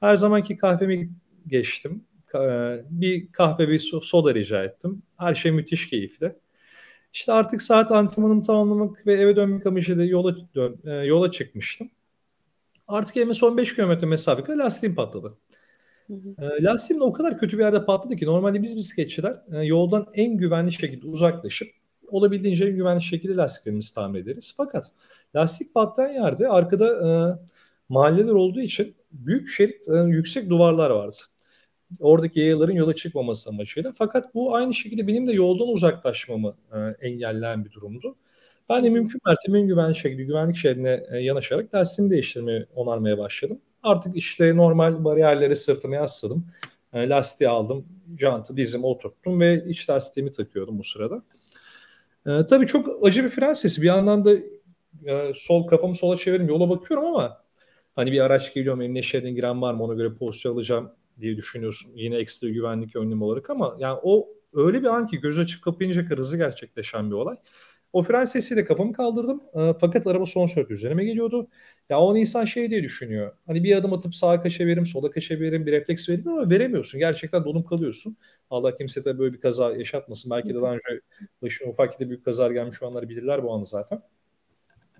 Her 0.00 0.16
zamanki 0.16 0.56
kahvemi 0.56 1.10
geçtim. 1.46 2.04
Bir 2.90 3.32
kahve 3.32 3.68
bir 3.68 3.78
soda 4.02 4.34
rica 4.34 4.64
ettim. 4.64 5.02
Her 5.18 5.34
şey 5.34 5.52
müthiş 5.52 5.90
keyifli. 5.90 6.36
İşte 7.12 7.32
artık 7.32 7.62
saat 7.62 7.92
antrenmanımı 7.92 8.42
tamamlamak 8.42 9.06
ve 9.06 9.14
eve 9.14 9.36
dönmek 9.36 9.66
amacıyla 9.66 10.04
yola, 10.04 10.36
dön, 10.54 10.80
e, 10.84 10.90
yola 10.90 11.30
çıkmıştım. 11.30 11.90
Artık 12.88 13.16
elime 13.16 13.34
son 13.34 13.56
5 13.56 13.74
kilometre 13.74 14.06
mesafe 14.06 14.52
lastiğim 14.52 14.94
patladı. 14.94 15.38
Hı 16.06 16.14
hı. 16.14 16.44
E, 16.44 16.64
lastiğim 16.64 17.00
de 17.00 17.04
o 17.04 17.12
kadar 17.12 17.38
kötü 17.38 17.58
bir 17.58 17.62
yerde 17.62 17.84
patladı 17.84 18.16
ki 18.16 18.26
normalde 18.26 18.62
biz 18.62 18.76
bisikletçiler 18.76 19.36
e, 19.52 19.64
yoldan 19.64 20.06
en 20.14 20.36
güvenli 20.36 20.72
şekilde 20.72 21.06
uzaklaşıp 21.06 21.68
olabildiğince 22.12 22.64
en 22.64 22.76
güvenli 22.76 23.02
şekilde 23.02 23.36
lastiklerimizi 23.36 23.94
tamir 23.94 24.20
ederiz. 24.20 24.54
Fakat 24.56 24.92
lastik 25.36 25.74
patlayan 25.74 26.24
yerde 26.24 26.48
arkada 26.48 26.86
e, 26.86 27.10
mahalleler 27.88 28.32
olduğu 28.32 28.60
için 28.60 28.94
büyük 29.12 29.48
şerit 29.48 29.88
e, 29.88 29.92
yüksek 29.92 30.50
duvarlar 30.50 30.90
vardı 30.90 31.16
oradaki 32.00 32.40
yayaların 32.40 32.72
yola 32.72 32.94
çıkmaması 32.94 33.50
amacıyla. 33.50 33.92
Fakat 33.94 34.34
bu 34.34 34.54
aynı 34.54 34.74
şekilde 34.74 35.06
benim 35.06 35.26
de 35.26 35.32
yoldan 35.32 35.68
uzaklaşmamı 35.68 36.56
e, 36.72 37.06
engelleyen 37.06 37.64
bir 37.64 37.72
durumdu. 37.72 38.16
Ben 38.68 38.84
de 38.84 38.90
mümkün 38.90 39.20
mertebe 39.26 39.58
en 39.58 39.66
güvenli 39.66 39.94
şekilde 39.94 40.24
güvenlik 40.24 40.56
şeridine 40.56 41.02
e, 41.10 41.18
yanaşarak 41.18 41.74
lastiğimi 41.74 42.10
değiştirmeye, 42.10 42.66
onarmaya 42.74 43.18
başladım. 43.18 43.58
Artık 43.82 44.16
işte 44.16 44.56
normal 44.56 45.04
bariyerleri 45.04 45.56
sırtıma 45.56 45.94
yasladım. 45.94 46.46
E, 46.92 47.08
lastiği 47.08 47.50
aldım, 47.50 47.84
jantı 48.18 48.56
dizime 48.56 48.86
oturttum 48.86 49.40
ve 49.40 49.64
iç 49.68 49.90
lastiğimi 49.90 50.32
takıyordum 50.32 50.78
bu 50.78 50.84
sırada. 50.84 51.22
E, 52.26 52.46
tabii 52.46 52.66
çok 52.66 53.06
acı 53.06 53.24
bir 53.24 53.28
fren 53.28 53.52
sesi. 53.52 53.82
Bir 53.82 53.86
yandan 53.86 54.24
da 54.24 54.32
e, 55.06 55.32
sol 55.34 55.66
kafamı 55.66 55.94
sola 55.94 56.16
çevirdim 56.16 56.48
yola 56.48 56.70
bakıyorum 56.70 57.06
ama 57.06 57.42
hani 57.96 58.12
bir 58.12 58.20
araç 58.20 58.54
geliyor 58.54 58.74
mu 58.74 58.84
emniyet 58.84 59.04
şeridine 59.04 59.32
giren 59.32 59.62
var 59.62 59.74
mı 59.74 59.84
ona 59.84 59.94
göre 59.94 60.14
pozisyon 60.14 60.54
alacağım 60.54 60.92
diye 61.20 61.36
düşünüyorsun. 61.36 61.92
Yine 61.96 62.16
ekstra 62.16 62.48
güvenlik 62.48 62.96
önlemi 62.96 63.24
olarak 63.24 63.50
ama 63.50 63.76
yani 63.78 63.98
o 64.02 64.28
öyle 64.54 64.80
bir 64.82 64.86
an 64.88 65.06
ki 65.06 65.20
göz 65.20 65.38
açıp 65.38 65.62
kapayınca 65.62 66.02
hızlı 66.02 66.36
gerçekleşen 66.36 67.10
bir 67.10 67.16
olay. 67.16 67.36
O 67.92 68.02
fren 68.02 68.24
sesiyle 68.24 68.64
kafamı 68.64 68.92
kaldırdım. 68.92 69.42
E, 69.54 69.72
fakat 69.80 70.06
araba 70.06 70.26
son 70.26 70.46
sürat 70.46 70.70
üzerime 70.70 71.04
geliyordu. 71.04 71.48
Ya 71.90 72.00
o 72.00 72.16
insan 72.16 72.44
şey 72.44 72.70
diye 72.70 72.82
düşünüyor. 72.82 73.32
Hani 73.46 73.64
bir 73.64 73.76
adım 73.76 73.92
atıp 73.92 74.14
sağa 74.14 74.42
kaçabilirim, 74.42 74.86
sola 74.86 75.10
kaçabilirim, 75.10 75.66
bir 75.66 75.72
refleks 75.72 76.08
veririm 76.08 76.28
ama 76.28 76.50
veremiyorsun. 76.50 77.00
Gerçekten 77.00 77.44
donup 77.44 77.68
kalıyorsun. 77.68 78.16
Allah 78.50 78.76
kimse 78.76 79.04
de 79.04 79.18
böyle 79.18 79.34
bir 79.34 79.40
kaza 79.40 79.72
yaşatmasın. 79.72 80.30
Belki 80.30 80.48
de 80.48 80.54
daha 80.62 80.72
önce 80.72 81.00
başına 81.42 81.68
ufak 81.68 82.00
bir 82.00 82.08
büyük 82.08 82.24
kazalar 82.24 82.50
gelmiş 82.50 82.82
olanlar 82.82 83.08
bilirler 83.08 83.42
bu 83.42 83.52
anı 83.52 83.66
zaten. 83.66 84.02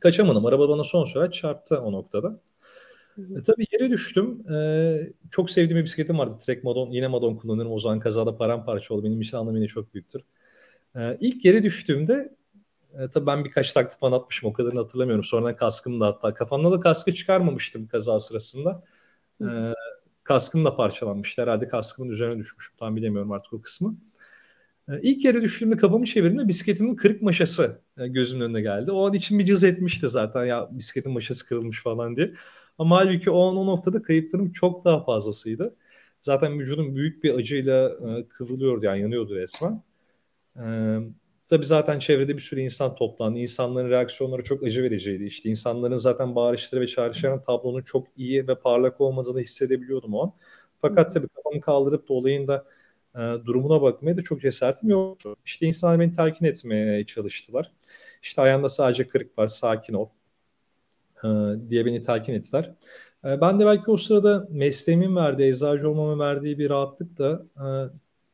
Kaçamadım. 0.00 0.46
Araba 0.46 0.68
bana 0.68 0.84
son 0.84 1.04
sürat 1.04 1.34
çarptı 1.34 1.80
o 1.80 1.92
noktada. 1.92 2.40
E, 3.18 3.42
tabii 3.46 3.64
yere 3.72 3.90
düştüm. 3.90 4.52
E, 4.54 5.12
çok 5.30 5.50
sevdiğim 5.50 5.78
bir 5.78 5.84
bisikletim 5.84 6.18
vardı. 6.18 6.36
Trek 6.46 6.64
Madon. 6.64 6.90
Yine 6.90 7.08
Madon 7.08 7.36
kullanırım. 7.36 7.72
O 7.72 7.78
zaman 7.78 8.00
kazada 8.00 8.36
paramparça 8.36 8.94
oldu. 8.94 9.04
Benim 9.04 9.20
için 9.20 9.36
anlamı 9.36 9.58
yine 9.58 9.68
çok 9.68 9.94
büyüktür. 9.94 10.22
E, 10.96 11.16
ilk 11.20 11.44
yere 11.44 11.62
düştüğümde 11.62 12.36
e, 12.98 13.08
tabii 13.08 13.26
ben 13.26 13.44
birkaç 13.44 13.72
taklit 13.72 13.98
falan 14.00 14.18
atmışım. 14.18 14.50
O 14.50 14.52
kadarını 14.52 14.80
hatırlamıyorum. 14.80 15.24
Sonradan 15.24 15.56
kaskım 15.56 16.00
da 16.00 16.06
hatta. 16.06 16.34
Kafamda 16.34 16.72
da 16.72 16.80
kaskı 16.80 17.14
çıkarmamıştım 17.14 17.88
kaza 17.88 18.18
sırasında. 18.18 18.84
E, 19.40 19.46
kaskım 20.24 20.64
da 20.64 20.76
parçalanmıştı. 20.76 21.42
Herhalde 21.42 21.68
kaskımın 21.68 22.10
üzerine 22.10 22.38
düşmüşüm. 22.38 22.76
Tam 22.78 22.96
bilemiyorum 22.96 23.32
artık 23.32 23.52
o 23.52 23.62
kısmı. 23.62 23.96
E, 24.88 25.00
ilk 25.02 25.24
yere 25.24 25.42
düştüğümde 25.42 25.76
kafamı 25.76 26.04
çevirdiğimde 26.04 26.48
bisikletimin 26.48 26.96
kırık 26.96 27.22
maşası 27.22 27.80
e, 27.98 28.08
gözümün 28.08 28.44
önüne 28.44 28.60
geldi. 28.60 28.92
O 28.92 29.08
an 29.08 29.14
için 29.14 29.38
bir 29.38 29.44
cız 29.44 29.64
etmişti 29.64 30.08
zaten 30.08 30.44
ya 30.44 30.68
bisikletin 30.72 31.12
maşası 31.12 31.48
kırılmış 31.48 31.82
falan 31.82 32.16
diye. 32.16 32.34
Ama 32.78 32.96
halbuki 32.96 33.30
o 33.30 33.50
an 33.50 33.56
o 33.56 33.66
noktada 33.66 34.02
kayıplarım 34.02 34.52
çok 34.52 34.84
daha 34.84 35.04
fazlasıydı. 35.04 35.76
Zaten 36.20 36.58
vücudum 36.58 36.96
büyük 36.96 37.24
bir 37.24 37.34
acıyla 37.34 37.88
e, 37.88 38.28
kıvrılıyordu 38.28 38.84
yani 38.84 39.00
yanıyordu 39.00 39.34
resmen. 39.36 39.82
E, 40.56 40.64
tabii 41.52 41.66
zaten 41.66 41.98
çevrede 41.98 42.34
bir 42.36 42.40
sürü 42.40 42.60
insan 42.60 42.94
toplandı. 42.94 43.38
İnsanların 43.38 43.90
reaksiyonları 43.90 44.42
çok 44.42 44.62
acı 44.62 44.82
vericiydi. 44.82 45.24
İşte 45.24 45.48
insanların 45.48 45.94
zaten 45.94 46.34
bağırışları 46.34 46.80
ve 46.82 46.86
çağrışların 46.86 47.42
tablonun 47.42 47.82
çok 47.82 48.06
iyi 48.16 48.48
ve 48.48 48.54
parlak 48.54 49.00
olmadığını 49.00 49.40
hissedebiliyordum 49.40 50.14
o 50.14 50.22
an. 50.22 50.32
Fakat 50.80 51.12
tabii 51.14 51.28
kafamı 51.28 51.60
kaldırıp 51.60 52.08
da 52.08 52.14
olayın 52.14 52.48
da 52.48 52.66
e, 53.14 53.18
durumuna 53.46 53.82
bakmaya 53.82 54.16
da 54.16 54.22
çok 54.22 54.40
cesaretim 54.40 54.88
yoktu. 54.88 55.36
İşte 55.44 55.66
insanlar 55.66 56.00
beni 56.00 56.12
telkin 56.12 56.44
etmeye 56.44 57.06
çalıştılar. 57.06 57.72
İşte 58.22 58.42
ayağında 58.42 58.68
sadece 58.68 59.08
kırık 59.08 59.38
var, 59.38 59.46
sakin 59.46 59.94
ol 59.94 60.08
e, 61.24 61.28
diye 61.70 61.86
beni 61.86 62.02
telkin 62.02 62.34
ettiler. 62.34 62.74
E, 63.24 63.40
ben 63.40 63.60
de 63.60 63.66
belki 63.66 63.90
o 63.90 63.96
sırada 63.96 64.48
mesleğimin 64.50 65.16
verdiği, 65.16 65.48
eczacı 65.48 65.90
olmamın 65.90 66.18
verdiği 66.20 66.58
bir 66.58 66.70
rahatlık 66.70 67.18
da 67.18 67.42
e, 67.56 67.66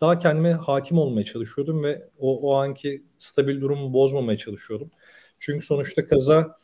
daha 0.00 0.18
kendime 0.18 0.52
hakim 0.52 0.98
olmaya 0.98 1.24
çalışıyordum 1.24 1.84
ve 1.84 2.08
o, 2.18 2.40
o 2.40 2.56
anki 2.56 3.02
stabil 3.18 3.60
durumu 3.60 3.92
bozmamaya 3.92 4.36
çalışıyordum. 4.38 4.90
Çünkü 5.38 5.66
sonuçta 5.66 6.06
kaza 6.06 6.56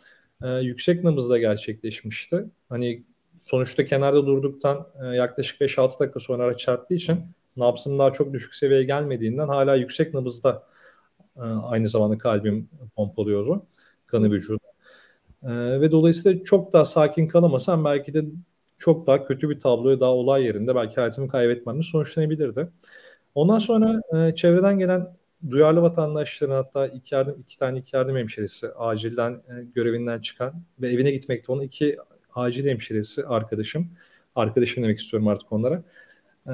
e, 0.43 0.49
yüksek 0.49 1.05
nabızda 1.05 1.39
gerçekleşmişti. 1.39 2.45
Hani 2.69 3.05
sonuçta 3.37 3.87
kenarda 3.87 4.27
durduktan 4.27 4.87
e, 5.03 5.07
yaklaşık 5.07 5.61
5-6 5.61 6.01
dakika 6.01 6.21
sonra 6.21 6.45
araç 6.45 6.59
çarptığı 6.61 6.95
için 6.95 7.21
nabzım 7.57 7.99
daha 7.99 8.13
çok 8.13 8.33
düşük 8.33 8.55
seviyeye 8.55 8.85
gelmediğinden 8.85 9.49
hala 9.49 9.75
yüksek 9.77 10.15
nabızda 10.15 10.63
e, 11.37 11.41
aynı 11.41 11.87
zamanda 11.87 12.19
kalbim 12.19 12.69
pompalıyordu 12.97 13.67
kanı 14.07 14.31
vücuda. 14.31 14.59
E, 15.43 15.81
ve 15.81 15.91
dolayısıyla 15.91 16.45
çok 16.45 16.73
daha 16.73 16.85
sakin 16.85 17.27
kalamasam 17.27 17.85
belki 17.85 18.15
de 18.15 18.25
çok 18.79 19.07
daha 19.07 19.27
kötü 19.27 19.51
bir 19.51 19.61
tabloya 19.61 20.01
daha 20.01 20.11
olay 20.11 20.45
yerinde 20.45 20.75
belki 20.75 20.95
hayatımı 20.95 21.29
kaybetmemle 21.29 21.83
sonuçlanabilirdi. 21.83 22.69
Ondan 23.35 23.59
sonra 23.59 24.01
e, 24.17 24.35
çevreden 24.35 24.79
gelen 24.79 25.17
duyarlı 25.51 25.83
vatandaşların 25.83 26.55
hatta 26.55 26.87
iki 26.87 27.15
yardım 27.15 27.41
iki 27.41 27.59
tane 27.59 27.79
iki 27.79 27.97
yardım 27.97 28.17
hemşiresi 28.17 28.69
acilden 28.69 29.33
e, 29.33 29.65
görevinden 29.75 30.21
çıkan 30.21 30.63
ve 30.81 30.89
evine 30.93 31.11
gitmekte 31.11 31.53
olan 31.53 31.65
iki 31.65 31.97
acil 32.35 32.67
hemşiresi 32.67 33.27
arkadaşım 33.27 33.91
arkadaşım 34.35 34.85
demek 34.85 34.99
istiyorum 34.99 35.29
artık 35.29 35.53
onlara 35.53 35.83
e, 36.47 36.53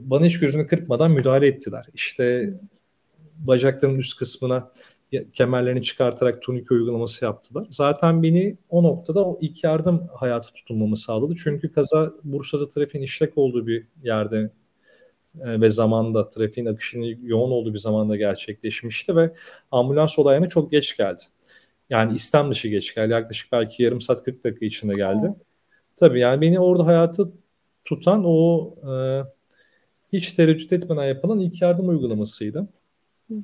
bana 0.00 0.24
hiç 0.24 0.40
gözünü 0.40 0.66
kırpmadan 0.66 1.10
müdahale 1.10 1.46
ettiler. 1.46 1.86
İşte 1.94 2.54
bacaklarımın 3.38 3.98
üst 3.98 4.18
kısmına 4.18 4.70
kemerlerini 5.32 5.82
çıkartarak 5.82 6.42
turnike 6.42 6.74
uygulaması 6.74 7.24
yaptılar. 7.24 7.66
Zaten 7.70 8.22
beni 8.22 8.56
o 8.68 8.82
noktada 8.82 9.24
o 9.24 9.38
ilk 9.40 9.64
yardım 9.64 10.08
hayata 10.14 10.48
tutulmamı 10.48 10.96
sağladı. 10.96 11.34
Çünkü 11.44 11.72
kaza 11.72 12.12
Bursa'da 12.24 12.68
trafiğin 12.68 13.04
işlek 13.04 13.38
olduğu 13.38 13.66
bir 13.66 13.86
yerde 14.02 14.50
ve 15.34 15.70
zamanda 15.70 16.28
trafiğin 16.28 16.66
akışının 16.66 17.18
yoğun 17.22 17.50
olduğu 17.50 17.74
bir 17.74 17.78
zamanda 17.78 18.16
gerçekleşmişti 18.16 19.16
ve 19.16 19.32
ambulans 19.70 20.18
olayına 20.18 20.48
çok 20.48 20.70
geç 20.70 20.96
geldi. 20.96 21.22
Yani 21.90 22.14
istem 22.14 22.50
dışı 22.50 22.68
geç 22.68 22.94
geldi. 22.94 23.12
Yaklaşık 23.12 23.52
belki 23.52 23.82
yarım 23.82 24.00
saat 24.00 24.24
40 24.24 24.44
dakika 24.44 24.66
içinde 24.66 24.94
geldi. 24.94 25.34
Tabii 25.96 26.20
yani 26.20 26.40
beni 26.40 26.60
orada 26.60 26.86
hayatı 26.86 27.32
tutan 27.84 28.22
o 28.26 28.74
e, 28.92 28.92
hiç 30.12 30.32
tereddüt 30.32 30.72
etmeden 30.72 31.04
yapılan 31.04 31.40
ilk 31.40 31.62
yardım 31.62 31.88
uygulamasıydı. 31.88 32.68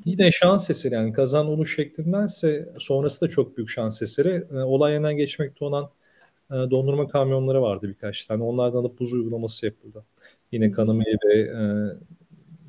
Yine 0.05 0.31
şans 0.33 0.71
eseri 0.71 0.95
yani 0.95 1.13
kazan 1.13 1.47
oluş 1.47 1.77
şeklindense 1.77 2.75
sonrası 2.79 3.21
da 3.21 3.29
çok 3.29 3.57
büyük 3.57 3.71
şans 3.71 4.03
eseri. 4.03 4.45
E, 4.53 4.57
olay 4.57 4.93
yerinden 4.93 5.17
geçmekte 5.17 5.65
olan 5.65 5.91
e, 6.51 6.55
dondurma 6.55 7.09
kamyonları 7.09 7.63
vardı 7.63 7.89
birkaç 7.89 8.27
tane. 8.27 8.43
Onlardan 8.43 8.79
alıp 8.79 9.01
buz 9.01 9.13
uygulaması 9.13 9.67
yapıldı. 9.67 10.05
Yine 10.53 10.71
kanamaya 10.71 11.17
ve 11.27 11.41
e, 11.41 11.63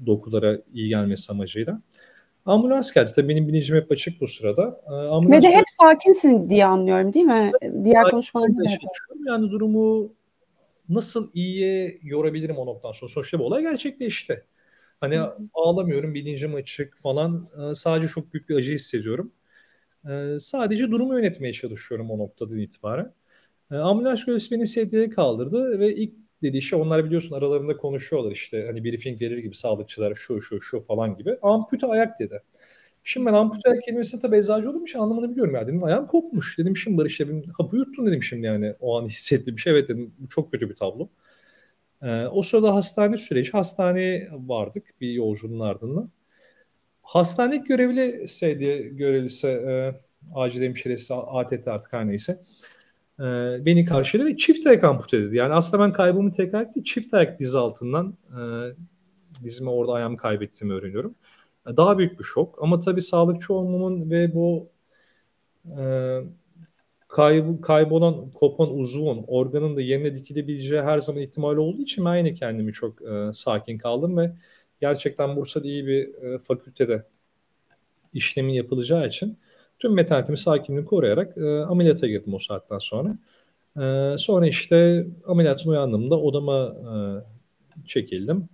dokulara 0.05 0.57
iyi 0.73 0.89
gelmesi 0.89 1.31
amacıyla. 1.31 1.81
Ambulans 2.45 2.91
geldi. 2.93 3.11
Tabii 3.15 3.29
benim 3.29 3.47
bilincim 3.47 3.75
hep 3.75 3.91
açık 3.91 4.21
bu 4.21 4.27
sırada. 4.27 4.81
E, 4.87 4.93
ambulans 4.93 5.43
ve 5.43 5.47
de 5.47 5.55
hep 5.55 5.65
sakinsin 5.81 6.49
diye 6.49 6.65
anlıyorum 6.65 7.13
değil 7.13 7.25
mi? 7.25 7.51
Diğer 7.83 8.03
konuşmalarında. 8.03 8.63
Yani 9.27 9.51
durumu 9.51 10.13
nasıl 10.89 11.31
iyiye 11.33 11.99
yorabilirim 12.03 12.57
o 12.57 12.65
noktadan 12.65 12.93
sonra. 12.93 13.09
Sonuçta 13.11 13.39
bu 13.39 13.43
olay 13.43 13.61
gerçekleşti. 13.61 14.43
Hani 14.99 15.17
Hı. 15.17 15.37
ağlamıyorum, 15.53 16.13
bilincim 16.13 16.55
açık 16.55 16.97
falan. 16.97 17.49
Ee, 17.57 17.75
sadece 17.75 18.07
çok 18.07 18.33
büyük 18.33 18.49
bir 18.49 18.55
acı 18.55 18.73
hissediyorum. 18.73 19.31
Ee, 20.09 20.37
sadece 20.39 20.91
durumu 20.91 21.13
yönetmeye 21.17 21.53
çalışıyorum 21.53 22.11
o 22.11 22.17
noktadan 22.17 22.57
itibaren. 22.57 23.13
Ee, 23.71 23.75
ambulans 23.75 24.25
görevlisi 24.25 24.55
beni 24.55 24.67
sedyeye 24.67 25.09
kaldırdı 25.09 25.79
ve 25.79 25.95
ilk 25.95 26.13
dediği 26.41 26.61
şey 26.61 26.81
onlar 26.81 27.05
biliyorsun 27.05 27.35
aralarında 27.35 27.77
konuşuyorlar 27.77 28.31
işte 28.31 28.65
hani 28.67 28.83
briefing 28.83 29.21
verir 29.21 29.37
gibi 29.37 29.55
sağlıkçılar 29.55 30.15
şu 30.15 30.41
şu 30.41 30.61
şu 30.61 30.79
falan 30.79 31.17
gibi. 31.17 31.37
Ampute 31.41 31.87
ayak 31.87 32.19
dedi. 32.19 32.41
Şimdi 33.03 33.25
ben 33.25 33.33
ampute 33.33 33.69
ayak 33.69 33.83
kelimesini 33.83 34.21
tabii 34.21 34.37
eczacı 34.37 34.69
olduğum 34.69 34.83
için 34.83 34.99
anlamını 34.99 35.31
biliyorum 35.31 35.55
ya 35.55 35.67
dedim 35.67 35.83
ayağım 35.83 36.07
kopmuş 36.07 36.57
dedim 36.57 36.77
şimdi 36.77 36.97
Barış 36.97 37.19
dedim 37.19 37.43
hapı 37.57 37.77
yuttun 37.77 38.05
dedim 38.05 38.23
şimdi 38.23 38.45
yani 38.45 38.75
o 38.79 38.99
an 38.99 39.05
hissettiğim 39.07 39.59
şey 39.59 39.73
evet 39.73 39.89
dedim 39.89 40.13
bu 40.19 40.27
çok 40.29 40.51
kötü 40.51 40.69
bir 40.69 40.75
tablo. 40.75 41.09
Ee, 42.01 42.25
o 42.25 42.41
sırada 42.43 42.75
hastane 42.75 43.17
süreci, 43.17 43.51
hastane 43.51 44.29
vardık 44.31 45.01
bir 45.01 45.11
yolculuğun 45.11 45.59
ardından. 45.59 46.11
Hastane 47.03 47.57
görevli 47.57 48.25
diye 48.59 48.77
görevlisi 48.81 49.47
e, 49.47 49.95
acil 50.35 50.61
hemşiresi 50.61 51.13
ATT 51.13 51.67
artık 51.67 51.93
her 51.93 52.07
neyse 52.07 52.39
e, 53.21 53.65
beni 53.65 53.85
karşıladı 53.85 54.27
ve 54.27 54.37
çift 54.37 54.67
ayak 54.67 54.83
ampute 54.83 55.23
dedi. 55.23 55.37
Yani 55.37 55.53
aslında 55.53 55.83
ben 55.83 55.93
kaybımı 55.93 56.31
tek 56.31 56.53
ayak 56.53 56.75
değil 56.75 56.83
çift 56.83 57.13
ayak 57.13 57.39
dizi 57.39 57.57
altından 57.57 58.17
e, 58.29 58.41
dizime 59.43 59.69
orada 59.69 59.93
ayağımı 59.93 60.17
kaybettiğimi 60.17 60.73
öğreniyorum. 60.77 61.15
E, 61.67 61.77
daha 61.77 61.97
büyük 61.97 62.19
bir 62.19 62.23
şok 62.23 62.59
ama 62.61 62.79
tabii 62.79 63.01
sağlıkçı 63.01 63.53
olmamın 63.53 64.09
ve 64.11 64.35
bu 64.35 64.69
e, 65.79 65.83
kayb 67.07 67.61
kaybolan, 67.61 68.31
kopan 68.31 68.77
uzvun, 68.77 69.23
organın 69.27 69.75
da 69.75 69.81
yerine 69.81 70.15
dikilebileceği 70.15 70.81
her 70.81 70.99
zaman 70.99 71.21
ihtimal 71.21 71.57
olduğu 71.57 71.81
için 71.81 72.05
ben 72.05 72.15
yine 72.15 72.33
kendimi 72.33 72.73
çok 72.73 73.01
e, 73.01 73.33
sakin 73.33 73.77
kaldım 73.77 74.17
ve 74.17 74.33
gerçekten 74.81 75.35
Bursa'da 75.35 75.67
iyi 75.67 75.87
bir 75.87 76.23
e, 76.23 76.37
fakültede 76.37 77.05
işlemin 78.13 78.53
yapılacağı 78.53 79.07
için 79.07 79.37
tüm 79.81 79.93
metanetimi, 79.93 80.37
sakinliğimi 80.37 80.85
koruyarak 80.85 81.37
e, 81.37 81.61
ameliyata 81.61 82.07
girdim 82.07 82.33
o 82.33 82.39
saatten 82.39 82.79
sonra. 82.79 83.17
E, 83.81 84.17
sonra 84.17 84.47
işte 84.47 85.07
ameliyatın 85.27 85.69
uyandığımda 85.69 86.19
odama 86.19 86.65
e, 86.65 86.93
çekildim. 87.87 88.49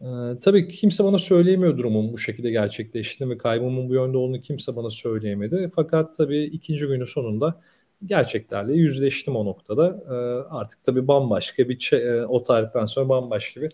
Ee, 0.00 0.38
tabii 0.40 0.68
kimse 0.68 1.04
bana 1.04 1.18
söyleyemiyor 1.18 1.78
durumun 1.78 2.12
bu 2.12 2.18
şekilde 2.18 2.50
gerçekleştiğini 2.50 3.32
ve 3.32 3.38
kaybımın 3.38 3.88
bu 3.88 3.94
yönde 3.94 4.16
olduğunu 4.16 4.40
kimse 4.40 4.76
bana 4.76 4.90
söyleyemedi. 4.90 5.70
Fakat 5.74 6.16
tabii 6.16 6.44
ikinci 6.44 6.86
günün 6.86 7.04
sonunda 7.04 7.60
gerçeklerle 8.06 8.74
yüzleştim 8.74 9.36
o 9.36 9.44
noktada. 9.44 10.04
Ee, 10.08 10.14
artık 10.54 10.84
tabii 10.84 11.08
bambaşka 11.08 11.68
bir 11.68 11.92
e, 11.92 12.26
o 12.26 12.42
tarihten 12.42 12.84
sonra 12.84 13.08
bambaşka 13.08 13.60
bir 13.60 13.72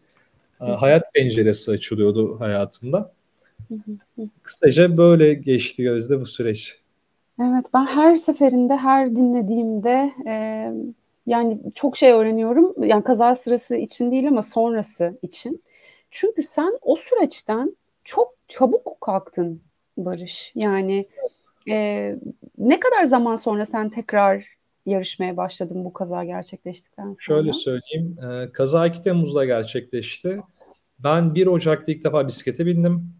e, 0.60 0.64
hayat 0.64 1.14
penceresi 1.14 1.70
açılıyordu 1.70 2.40
hayatımda. 2.40 3.12
Kısaca 4.42 4.96
böyle 4.96 5.34
geçti 5.34 5.82
Gözde 5.82 6.20
bu 6.20 6.26
süreç. 6.26 6.80
Evet 7.40 7.66
ben 7.74 7.86
her 7.86 8.16
seferinde 8.16 8.76
her 8.76 9.16
dinlediğimde 9.16 10.12
e, 10.26 10.34
yani 11.26 11.60
çok 11.74 11.96
şey 11.96 12.12
öğreniyorum. 12.12 12.84
Yani 12.84 13.04
kaza 13.04 13.34
sırası 13.34 13.76
için 13.76 14.10
değil 14.10 14.28
ama 14.28 14.42
sonrası 14.42 15.18
için. 15.22 15.60
Çünkü 16.10 16.42
sen 16.42 16.78
o 16.82 16.96
süreçten 16.96 17.76
çok 18.04 18.34
çabuk 18.48 19.00
kalktın 19.00 19.60
Barış. 19.96 20.52
Yani 20.54 21.08
e, 21.68 22.16
ne 22.58 22.80
kadar 22.80 23.04
zaman 23.04 23.36
sonra 23.36 23.66
sen 23.66 23.90
tekrar 23.90 24.46
yarışmaya 24.86 25.36
başladın 25.36 25.84
bu 25.84 25.92
kaza 25.92 26.24
gerçekleştikten 26.24 27.04
sonra? 27.04 27.16
Şöyle 27.18 27.52
söyleyeyim. 27.52 28.18
E, 28.30 28.52
kaza 28.52 28.86
2 28.86 29.02
Temmuz'da 29.02 29.44
gerçekleşti. 29.44 30.40
Ben 30.98 31.34
1 31.34 31.46
Ocak'ta 31.46 31.92
ilk 31.92 32.04
defa 32.04 32.28
bisiklete 32.28 32.66
bindim. 32.66 33.12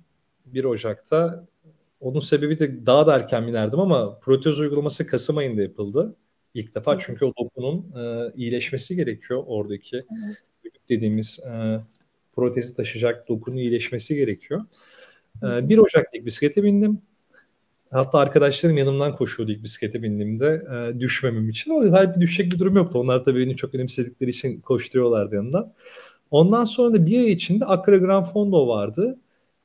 1 0.46 0.64
Ocak'ta. 0.64 1.46
Onun 2.00 2.20
sebebi 2.20 2.58
de 2.58 2.86
daha 2.86 3.06
da 3.06 3.14
erken 3.14 3.46
binerdim 3.46 3.80
ama 3.80 4.18
protez 4.18 4.60
uygulaması 4.60 5.06
Kasım 5.06 5.36
ayında 5.36 5.62
yapıldı. 5.62 6.16
İlk 6.54 6.74
defa 6.74 6.92
evet. 6.92 7.02
çünkü 7.06 7.24
o 7.24 7.32
dokunun 7.40 7.92
e, 7.96 8.32
iyileşmesi 8.36 8.96
gerekiyor 8.96 9.44
oradaki 9.46 9.96
evet. 9.96 10.72
dediğimiz 10.88 11.40
e, 11.52 11.80
protezi 12.36 12.76
taşıyacak 12.76 13.28
dokunun 13.28 13.56
iyileşmesi 13.56 14.14
gerekiyor. 14.14 14.64
Ee, 15.42 15.68
1 15.68 15.78
Ocak'ta 15.78 16.18
ilk 16.18 16.26
bisiklete 16.26 16.62
bindim. 16.62 16.98
Hatta 17.90 18.18
arkadaşlarım 18.18 18.76
yanımdan 18.76 19.16
koşuyordu 19.16 19.52
ilk 19.52 19.62
bisiklete 19.62 20.02
bindiğimde 20.02 20.64
e, 20.74 21.00
düşmemem 21.00 21.48
için. 21.48 21.70
O 21.70 21.92
halbuki 21.92 22.20
düşecek 22.20 22.52
bir 22.52 22.58
durum 22.58 22.76
yoktu. 22.76 22.98
Onlar 22.98 23.24
tabii 23.24 23.40
beni 23.40 23.56
çok 23.56 23.74
önemsedikleri 23.74 24.30
için 24.30 24.60
koşturuyorlardı 24.60 25.34
yanımdan. 25.34 25.72
Ondan 26.30 26.64
sonra 26.64 26.94
da 26.94 27.06
bir 27.06 27.18
ay 27.18 27.32
içinde 27.32 27.64
Accra 27.64 27.96
Grand 27.96 28.26
Fondo 28.26 28.68
vardı. 28.68 29.18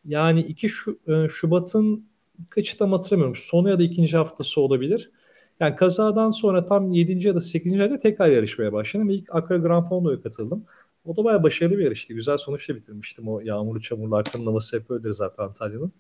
Yani 0.06 0.42
2 0.42 0.70
şu, 0.70 1.00
e, 1.08 1.28
Şubat'ın 1.30 2.06
kaçı 2.50 2.78
tam 2.78 2.92
hatırlamıyorum. 2.92 3.36
Sonu 3.36 3.70
ya 3.70 3.80
da 3.80 3.84
ikinci 3.84 4.18
haftası 4.18 4.62
olabilir. 4.62 5.12
Yani 5.60 5.76
kazadan 5.76 6.30
sonra 6.30 6.66
tam 6.66 6.92
7. 6.92 7.28
ya 7.28 7.36
da 7.36 7.42
8. 7.42 7.82
ayda 7.82 7.98
tekrar 7.98 8.28
yarışmaya 8.28 8.74
başladım. 8.74 9.10
İlk 9.10 9.36
Accra 9.36 9.58
Grand 9.58 9.88
Fondo'ya 9.88 10.22
katıldım. 10.22 10.66
O 11.06 11.16
da 11.18 11.24
bayağı 11.24 11.44
başarılı 11.44 11.78
bir 11.78 11.84
yarıştı. 11.84 12.14
Güzel 12.14 12.38
sonuçla 12.38 12.76
bitirmiştim 12.76 13.28
o 13.28 13.40
yağmurlu 13.40 13.82
çamurlu 13.82 14.16
arkanın 14.16 14.46
havası 14.46 14.80
hep 14.80 14.92
öyledir 14.92 15.12
zaten 15.14 15.44
Antalya'nın. 15.44 15.92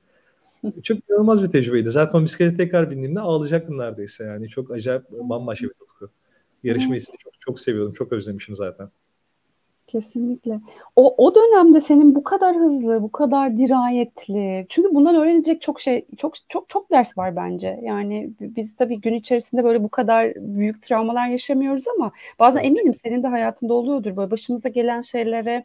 Çok 0.83 0.97
inanılmaz 1.09 1.43
bir 1.43 1.49
tecrübeydi. 1.49 1.89
Zaten 1.89 2.19
o 2.19 2.23
bisiklete 2.23 2.55
tekrar 2.55 2.91
bindiğimde 2.91 3.19
ağlayacaktım 3.19 3.77
neredeyse 3.77 4.23
yani. 4.23 4.49
Çok 4.49 4.71
acayip 4.71 5.11
bambaşka 5.11 5.67
bir 5.67 5.73
tutku. 5.73 6.09
Yarışmayı 6.63 7.01
çok, 7.23 7.33
çok 7.39 7.59
seviyordum. 7.59 7.93
Çok 7.93 8.13
özlemişim 8.13 8.55
zaten. 8.55 8.91
Kesinlikle. 9.91 10.59
O, 10.95 11.25
o 11.25 11.35
dönemde 11.35 11.81
senin 11.81 12.15
bu 12.15 12.23
kadar 12.23 12.55
hızlı, 12.55 13.01
bu 13.03 13.11
kadar 13.11 13.57
dirayetli. 13.57 14.65
Çünkü 14.69 14.95
bundan 14.95 15.15
öğrenecek 15.15 15.61
çok 15.61 15.79
şey, 15.79 16.05
çok 16.17 16.33
çok 16.49 16.69
çok 16.69 16.91
ders 16.91 17.17
var 17.17 17.35
bence. 17.35 17.79
Yani 17.83 18.29
biz 18.39 18.75
tabii 18.75 19.01
gün 19.01 19.13
içerisinde 19.13 19.63
böyle 19.63 19.83
bu 19.83 19.89
kadar 19.89 20.33
büyük 20.35 20.81
travmalar 20.83 21.27
yaşamıyoruz 21.27 21.83
ama 21.95 22.11
bazen 22.39 22.63
eminim 22.63 22.93
senin 22.93 23.23
de 23.23 23.27
hayatında 23.27 23.73
oluyordur 23.73 24.15
böyle 24.15 24.31
başımıza 24.31 24.69
gelen 24.69 25.01
şeylere 25.01 25.63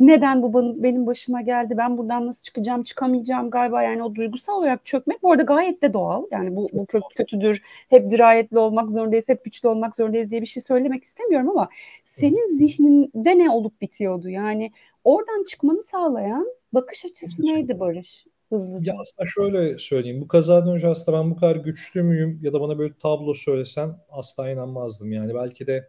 neden 0.00 0.42
bu 0.42 0.82
benim 0.82 1.06
başıma 1.06 1.40
geldi, 1.40 1.74
ben 1.76 1.98
buradan 1.98 2.26
nasıl 2.26 2.42
çıkacağım, 2.44 2.82
çıkamayacağım 2.82 3.50
galiba 3.50 3.82
yani 3.82 4.02
o 4.02 4.14
duygusal 4.14 4.52
olarak 4.52 4.86
çökmek 4.86 5.22
bu 5.22 5.32
arada 5.32 5.42
gayet 5.42 5.82
de 5.82 5.92
doğal. 5.92 6.24
Yani 6.30 6.56
bu, 6.56 6.68
bu 6.72 6.86
kötüdür, 7.16 7.62
hep 7.90 8.10
dirayetli 8.10 8.58
olmak 8.58 8.90
zorundayız, 8.90 9.28
hep 9.28 9.44
güçlü 9.44 9.68
olmak 9.68 9.96
zorundayız 9.96 10.30
diye 10.30 10.40
bir 10.40 10.46
şey 10.46 10.62
söylemek 10.62 11.04
istemiyorum 11.04 11.50
ama 11.50 11.68
senin 12.04 12.58
zihninde 12.58 13.38
ne 13.38 13.50
olup 13.50 13.80
bitiyordu? 13.80 14.28
Yani 14.28 14.72
oradan 15.04 15.44
çıkmanı 15.44 15.82
sağlayan 15.82 16.46
bakış 16.72 17.04
açısı 17.04 17.42
neydi 17.42 17.80
Barış? 17.80 18.26
Hızlıca. 18.48 18.92
Ya 18.92 19.00
aslında 19.00 19.28
şöyle 19.28 19.78
söyleyeyim. 19.78 20.20
Bu 20.20 20.28
kazadan 20.28 20.74
önce 20.74 20.88
aslında 20.88 21.18
ben 21.18 21.30
bu 21.30 21.36
kadar 21.36 21.56
güçlü 21.56 22.02
müyüm 22.02 22.40
ya 22.42 22.52
da 22.52 22.60
bana 22.60 22.78
böyle 22.78 22.94
tablo 23.02 23.34
söylesen 23.34 23.90
asla 24.10 24.50
inanmazdım. 24.50 25.12
Yani 25.12 25.34
belki 25.34 25.66
de 25.66 25.88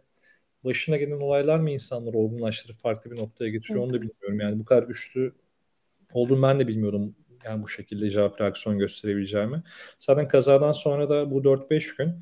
başına 0.64 0.96
gelen 0.96 1.20
olaylar 1.20 1.58
mı 1.58 1.70
insanları 1.70 2.18
olgunlaştırıp 2.18 2.76
farklı 2.76 3.10
bir 3.10 3.16
noktaya 3.16 3.50
getiriyor 3.50 3.84
onu 3.84 3.92
da 3.92 4.02
bilmiyorum. 4.02 4.40
Yani 4.40 4.58
bu 4.58 4.64
kadar 4.64 4.82
güçlü 4.82 5.32
olduğumu 6.12 6.42
ben 6.42 6.60
de 6.60 6.68
bilmiyorum. 6.68 7.14
Yani 7.44 7.62
bu 7.62 7.68
şekilde 7.68 8.10
cevap 8.10 8.40
reaksiyon 8.40 8.78
gösterebileceğimi. 8.78 9.62
Zaten 9.98 10.28
kazadan 10.28 10.72
sonra 10.72 11.08
da 11.08 11.30
bu 11.30 11.44
4-5 11.44 11.96
gün 11.96 12.14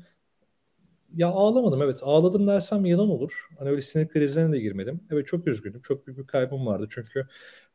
ya 1.15 1.27
ağlamadım 1.27 1.81
evet. 1.81 1.99
Ağladım 2.03 2.47
dersem 2.47 2.85
yalan 2.85 3.09
olur. 3.09 3.47
Hani 3.59 3.69
öyle 3.69 3.81
sinir 3.81 4.07
krizlerine 4.07 4.53
de 4.53 4.59
girmedim. 4.59 4.99
Evet 5.11 5.27
çok 5.27 5.47
üzgünüm. 5.47 5.81
Çok 5.81 6.07
büyük 6.07 6.19
bir 6.19 6.27
kaybım 6.27 6.65
vardı. 6.65 6.87
Çünkü 6.89 7.27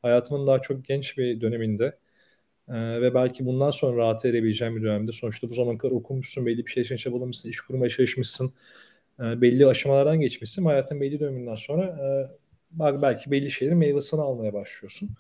hayatımın 0.03 0.47
daha 0.47 0.61
çok 0.61 0.85
genç 0.85 1.19
bir 1.19 1.41
döneminde 1.41 1.99
ee, 2.69 3.01
ve 3.01 3.15
belki 3.15 3.47
bundan 3.47 3.71
sonra 3.71 3.97
rahat 3.97 4.25
edebileceğim 4.25 4.77
bir 4.77 4.83
dönemde. 4.83 5.13
Sonuçta 5.13 5.51
bu 5.51 5.55
zamana 5.55 5.79
kadar 5.79 5.93
okumuşsun, 5.93 6.47
belli 6.47 6.67
bir 6.67 6.71
şey 6.71 6.83
için 6.83 6.97
çabalamışsın, 6.97 7.49
iş 7.49 7.61
kurmaya 7.61 7.91
çalışmışsın, 7.91 8.53
e, 9.21 9.41
belli 9.41 9.67
aşamalardan 9.67 10.21
geçmişsin. 10.21 10.65
Hayatın 10.65 11.01
belli 11.01 11.21
döneminden 11.21 11.55
sonra 11.55 11.85
e, 11.85 13.03
belki 13.03 13.31
belli 13.31 13.51
şeylerin 13.51 13.79
meyvesini 13.79 14.21
almaya 14.21 14.53
başlıyorsun. 14.53 15.11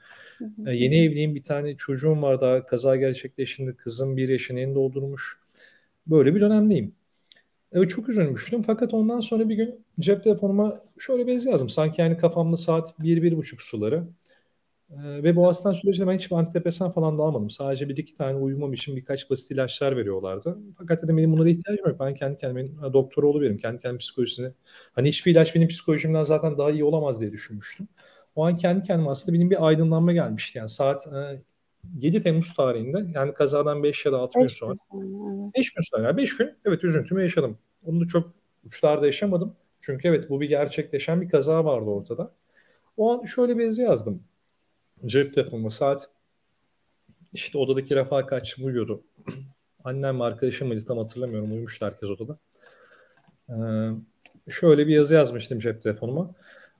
E, 0.66 0.74
yeni 0.74 1.04
evliyim, 1.04 1.34
bir 1.34 1.42
tane 1.42 1.76
çocuğum 1.76 2.22
var 2.22 2.40
daha 2.40 2.66
kaza 2.66 2.96
gerçekleştiğinde 2.96 3.74
kızım 3.76 4.16
bir 4.16 4.28
yaşını 4.28 4.60
yeni 4.60 4.74
doldurmuş. 4.74 5.40
Böyle 6.06 6.34
bir 6.34 6.40
dönemdeyim. 6.40 6.94
Evet 7.72 7.90
çok 7.90 8.08
üzülmüştüm 8.08 8.62
fakat 8.62 8.94
ondan 8.94 9.20
sonra 9.20 9.48
bir 9.48 9.54
gün 9.54 9.84
cep 10.00 10.24
telefonuma 10.24 10.80
şöyle 10.98 11.26
bir 11.26 11.32
yazı 11.32 11.50
yazdım. 11.50 11.68
Sanki 11.68 12.00
yani 12.00 12.16
kafamda 12.16 12.56
saat 12.56 12.94
1-1.30 13.00 13.62
suları. 13.62 14.04
Ee, 14.90 15.22
ve 15.22 15.36
bu 15.36 15.46
hastane 15.46 15.74
sürecinde 15.74 16.06
ben 16.06 16.14
hiç 16.14 16.32
antidepresan 16.32 16.90
falan 16.90 17.18
da 17.18 17.22
almadım. 17.22 17.50
Sadece 17.50 17.88
bir 17.88 17.96
iki 17.96 18.14
tane 18.14 18.36
uyumam 18.36 18.72
için 18.72 18.96
birkaç 18.96 19.30
basit 19.30 19.50
ilaçlar 19.50 19.96
veriyorlardı. 19.96 20.58
Fakat 20.78 21.02
dedim 21.02 21.16
benim 21.16 21.32
bunlara 21.32 21.48
ihtiyacım 21.48 21.88
yok. 21.88 22.00
Ben 22.00 22.14
kendi 22.14 22.36
kendime 22.36 22.92
doktor 22.92 23.22
oluverim. 23.22 23.58
Kendi 23.58 23.78
kendime 23.78 23.98
psikolojisini. 23.98 24.52
Hani 24.92 25.08
hiçbir 25.08 25.32
ilaç 25.32 25.54
benim 25.54 25.68
psikolojimden 25.68 26.22
zaten 26.22 26.58
daha 26.58 26.70
iyi 26.70 26.84
olamaz 26.84 27.20
diye 27.20 27.32
düşünmüştüm. 27.32 27.88
O 28.36 28.44
an 28.46 28.56
kendi 28.56 28.82
kendime 28.82 29.10
aslında 29.10 29.38
benim 29.38 29.50
bir 29.50 29.66
aydınlanma 29.66 30.12
gelmişti. 30.12 30.58
Yani 30.58 30.68
saat 30.68 31.06
e, 31.06 31.42
7 31.98 32.22
Temmuz 32.22 32.54
tarihinde 32.54 33.04
yani 33.14 33.34
kazadan 33.34 33.82
5 33.82 34.06
ya 34.06 34.12
da 34.12 34.18
6 34.18 34.38
gün 34.38 34.46
sonra. 34.46 34.76
5 35.56 35.74
gün 35.74 35.82
sonra. 35.82 36.06
Yani 36.06 36.16
5 36.16 36.36
gün 36.36 36.50
evet 36.64 36.84
üzüntümü 36.84 37.22
yaşadım. 37.22 37.58
Onu 37.86 38.00
da 38.00 38.06
çok 38.06 38.32
uçlarda 38.64 39.06
yaşamadım. 39.06 39.56
Çünkü 39.80 40.08
evet 40.08 40.30
bu 40.30 40.40
bir 40.40 40.48
gerçekleşen 40.48 41.20
bir 41.20 41.28
kaza 41.28 41.64
vardı 41.64 41.90
ortada. 41.90 42.32
O 42.96 43.12
an 43.12 43.24
şöyle 43.24 43.58
bir 43.58 43.64
yazı 43.64 43.82
yazdım 43.82 44.22
cep 45.06 45.34
telefonu 45.34 45.70
saat 45.70 46.08
işte 47.32 47.58
odadaki 47.58 47.96
refakatçim 47.96 48.66
uyuyordu. 48.66 49.02
Annem 49.84 50.20
arkadaşım 50.20 50.68
mıydı 50.68 50.84
tam 50.84 50.98
hatırlamıyorum. 50.98 51.52
Uyumuştu 51.52 51.86
herkes 51.86 52.10
odada. 52.10 52.38
Ee, 53.48 53.54
şöyle 54.50 54.86
bir 54.86 54.94
yazı 54.94 55.14
yazmıştım 55.14 55.58
cep 55.58 55.82
telefonuma. 55.82 56.34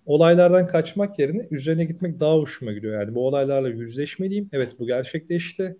Olaylardan 0.07 0.67
kaçmak 0.67 1.19
yerine 1.19 1.49
üzerine 1.51 1.85
gitmek 1.85 2.21
daha 2.21 2.35
hoşuma 2.35 2.73
gidiyor. 2.73 3.01
Yani 3.01 3.15
bu 3.15 3.27
olaylarla 3.27 3.69
yüzleşmeliyim. 3.69 4.49
Evet 4.53 4.79
bu 4.79 4.87
gerçekleşti. 4.87 5.77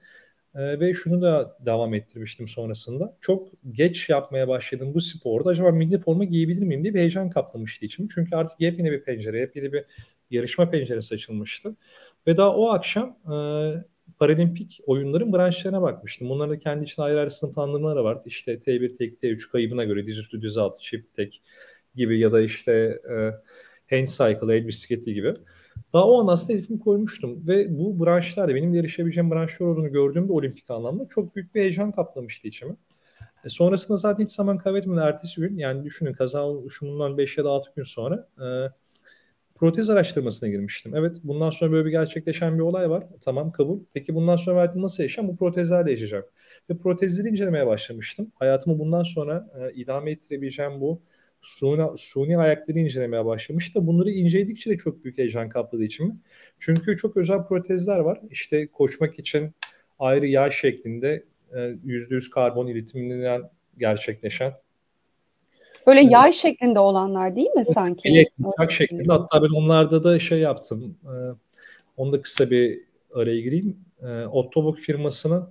Ee, 0.55 0.81
ve 0.81 0.95
şunu 0.95 1.23
da 1.23 1.57
devam 1.67 1.95
ettirmiştim 1.95 2.49
sonrasında. 2.49 3.17
Çok 3.21 3.49
geç 3.73 4.09
yapmaya 4.09 4.49
başladım 4.49 4.95
bu 4.95 5.01
sporda. 5.01 5.49
Acaba 5.49 5.71
milli 5.71 5.99
forma 5.99 6.25
giyebilir 6.25 6.63
miyim 6.63 6.83
diye 6.83 6.95
bir 6.95 6.99
heyecan 6.99 7.31
kaplamıştı 7.31 7.87
içimi. 7.87 8.09
Çünkü 8.15 8.37
artık 8.37 8.61
yepyeni 8.61 8.93
bir 8.93 9.03
pencere, 9.03 9.39
yepyeni 9.39 9.73
bir 9.73 9.85
yarışma 10.31 10.71
penceresi 10.71 11.15
açılmıştı. 11.15 11.77
Ve 12.27 12.37
daha 12.37 12.57
o 12.57 12.69
akşam 12.69 13.09
e, 13.09 13.37
Paralimpik 14.19 14.81
oyunların 14.87 15.33
branşlarına 15.33 15.83
bakmıştım. 15.83 16.29
Bunların 16.29 16.55
da 16.55 16.59
kendi 16.59 16.85
içinde 16.85 17.07
ayrı 17.07 17.19
ayrı 17.19 17.31
sınıflandırmaları 17.31 18.05
vardı. 18.05 18.25
İşte 18.27 18.59
T1, 18.59 18.97
T2, 18.97 19.17
T3 19.17 19.51
kaybına 19.53 19.85
göre 19.85 20.07
dizüstü, 20.07 20.43
dizaltı, 20.43 20.81
çift 20.81 21.15
tek 21.15 21.43
gibi 21.95 22.21
ya 22.21 22.33
da 22.33 22.41
işte 22.41 23.01
e, 23.11 23.15
hand 23.97 24.07
cycle, 24.07 24.57
el 24.57 24.67
bisikleti 24.67 25.15
gibi. 25.15 25.35
Daha 25.93 26.09
o 26.09 26.23
an 26.23 26.27
aslında 26.27 26.59
hedefimi 26.59 26.81
koymuştum 26.81 27.49
ve 27.49 27.79
bu 27.79 28.05
branşlarda 28.05 28.55
benim 28.55 28.73
de 28.73 28.77
yarışabileceğim 28.77 29.31
branşlar 29.31 29.67
olduğunu 29.67 29.93
gördüğümde 29.93 30.33
olimpik 30.33 30.71
anlamda 30.71 31.09
çok 31.09 31.37
büyük 31.37 31.55
bir 31.55 31.61
heyecan 31.61 31.93
kaplamıştı 31.93 32.49
içimi. 32.49 32.77
E 33.45 33.49
sonrasında 33.49 33.97
zaten 33.97 34.25
hiç 34.25 34.31
zaman 34.31 34.59
kaybetmeden 34.59 35.03
ertesi 35.03 35.41
gün 35.41 35.59
yani 35.59 35.85
düşünün 35.85 36.13
kaza 36.13 36.43
oluşumundan 36.43 37.19
5 37.19 37.39
ya 37.39 37.45
da 37.45 37.51
6 37.51 37.71
gün 37.77 37.85
sonra 37.85 38.29
e, 38.39 38.47
protez 39.57 39.91
araştırmasına 39.91 40.49
girmiştim. 40.49 40.95
Evet 40.95 41.17
bundan 41.25 41.51
sonra 41.51 41.73
böyle 41.73 41.87
bir 41.87 41.91
gerçekleşen 41.91 42.55
bir 42.55 42.63
olay 42.63 42.91
var. 42.91 43.05
Tamam 43.21 43.53
kabul. 43.53 43.81
Peki 43.95 44.15
bundan 44.15 44.37
sonra 44.37 44.57
hayatımı 44.57 44.85
nasıl 44.85 45.03
yaşayacağım? 45.03 45.29
Bu 45.29 45.37
protezlerle 45.37 45.91
yaşayacağım. 45.91 46.25
Ve 46.71 46.79
protezleri 46.79 47.29
incelemeye 47.29 47.67
başlamıştım. 47.67 48.33
Hayatımı 48.35 48.79
bundan 48.79 49.03
sonra 49.03 49.49
e, 49.61 49.75
idame 49.75 50.11
ettirebileceğim 50.11 50.81
bu 50.81 51.03
suni, 51.41 51.99
suni 51.99 52.39
ayakları 52.39 52.79
incelemeye 52.79 53.25
başlamıştım. 53.25 53.87
Bunları 53.87 54.11
inceledikçe 54.11 54.71
de 54.71 54.77
çok 54.77 55.05
büyük 55.05 55.19
heyecan 55.19 55.49
kapladı 55.49 55.85
içimi. 55.85 56.17
Çünkü 56.59 56.97
çok 56.97 57.17
özel 57.17 57.45
protezler 57.45 57.99
var. 57.99 58.21
İşte 58.31 58.67
koşmak 58.67 59.19
için 59.19 59.55
ayrı 59.99 60.27
yağ 60.27 60.51
şeklinde 60.51 61.25
%100 61.53 62.29
e, 62.29 62.31
karbon 62.35 62.67
iletiminden 62.67 63.43
gerçekleşen 63.79 64.53
Böyle 65.87 66.01
evet. 66.01 66.13
yay 66.13 66.33
şeklinde 66.33 66.79
olanlar 66.79 67.37
değil 67.37 67.47
mi 67.47 67.53
evet, 67.57 67.73
sanki? 67.75 68.09
Evet, 68.09 68.29
yay 68.59 68.69
şeklinde. 68.69 69.13
Hatta 69.13 69.43
ben 69.43 69.57
onlarda 69.57 70.05
da 70.05 70.19
şey 70.19 70.39
yaptım. 70.39 70.97
E, 71.05 71.15
onu 71.97 72.13
da 72.13 72.23
kısa 72.23 72.51
bir 72.51 72.81
araya 73.15 73.41
gireyim. 73.41 73.77
E, 74.03 74.27
Otobok 74.27 74.79
firmasının 74.79 75.49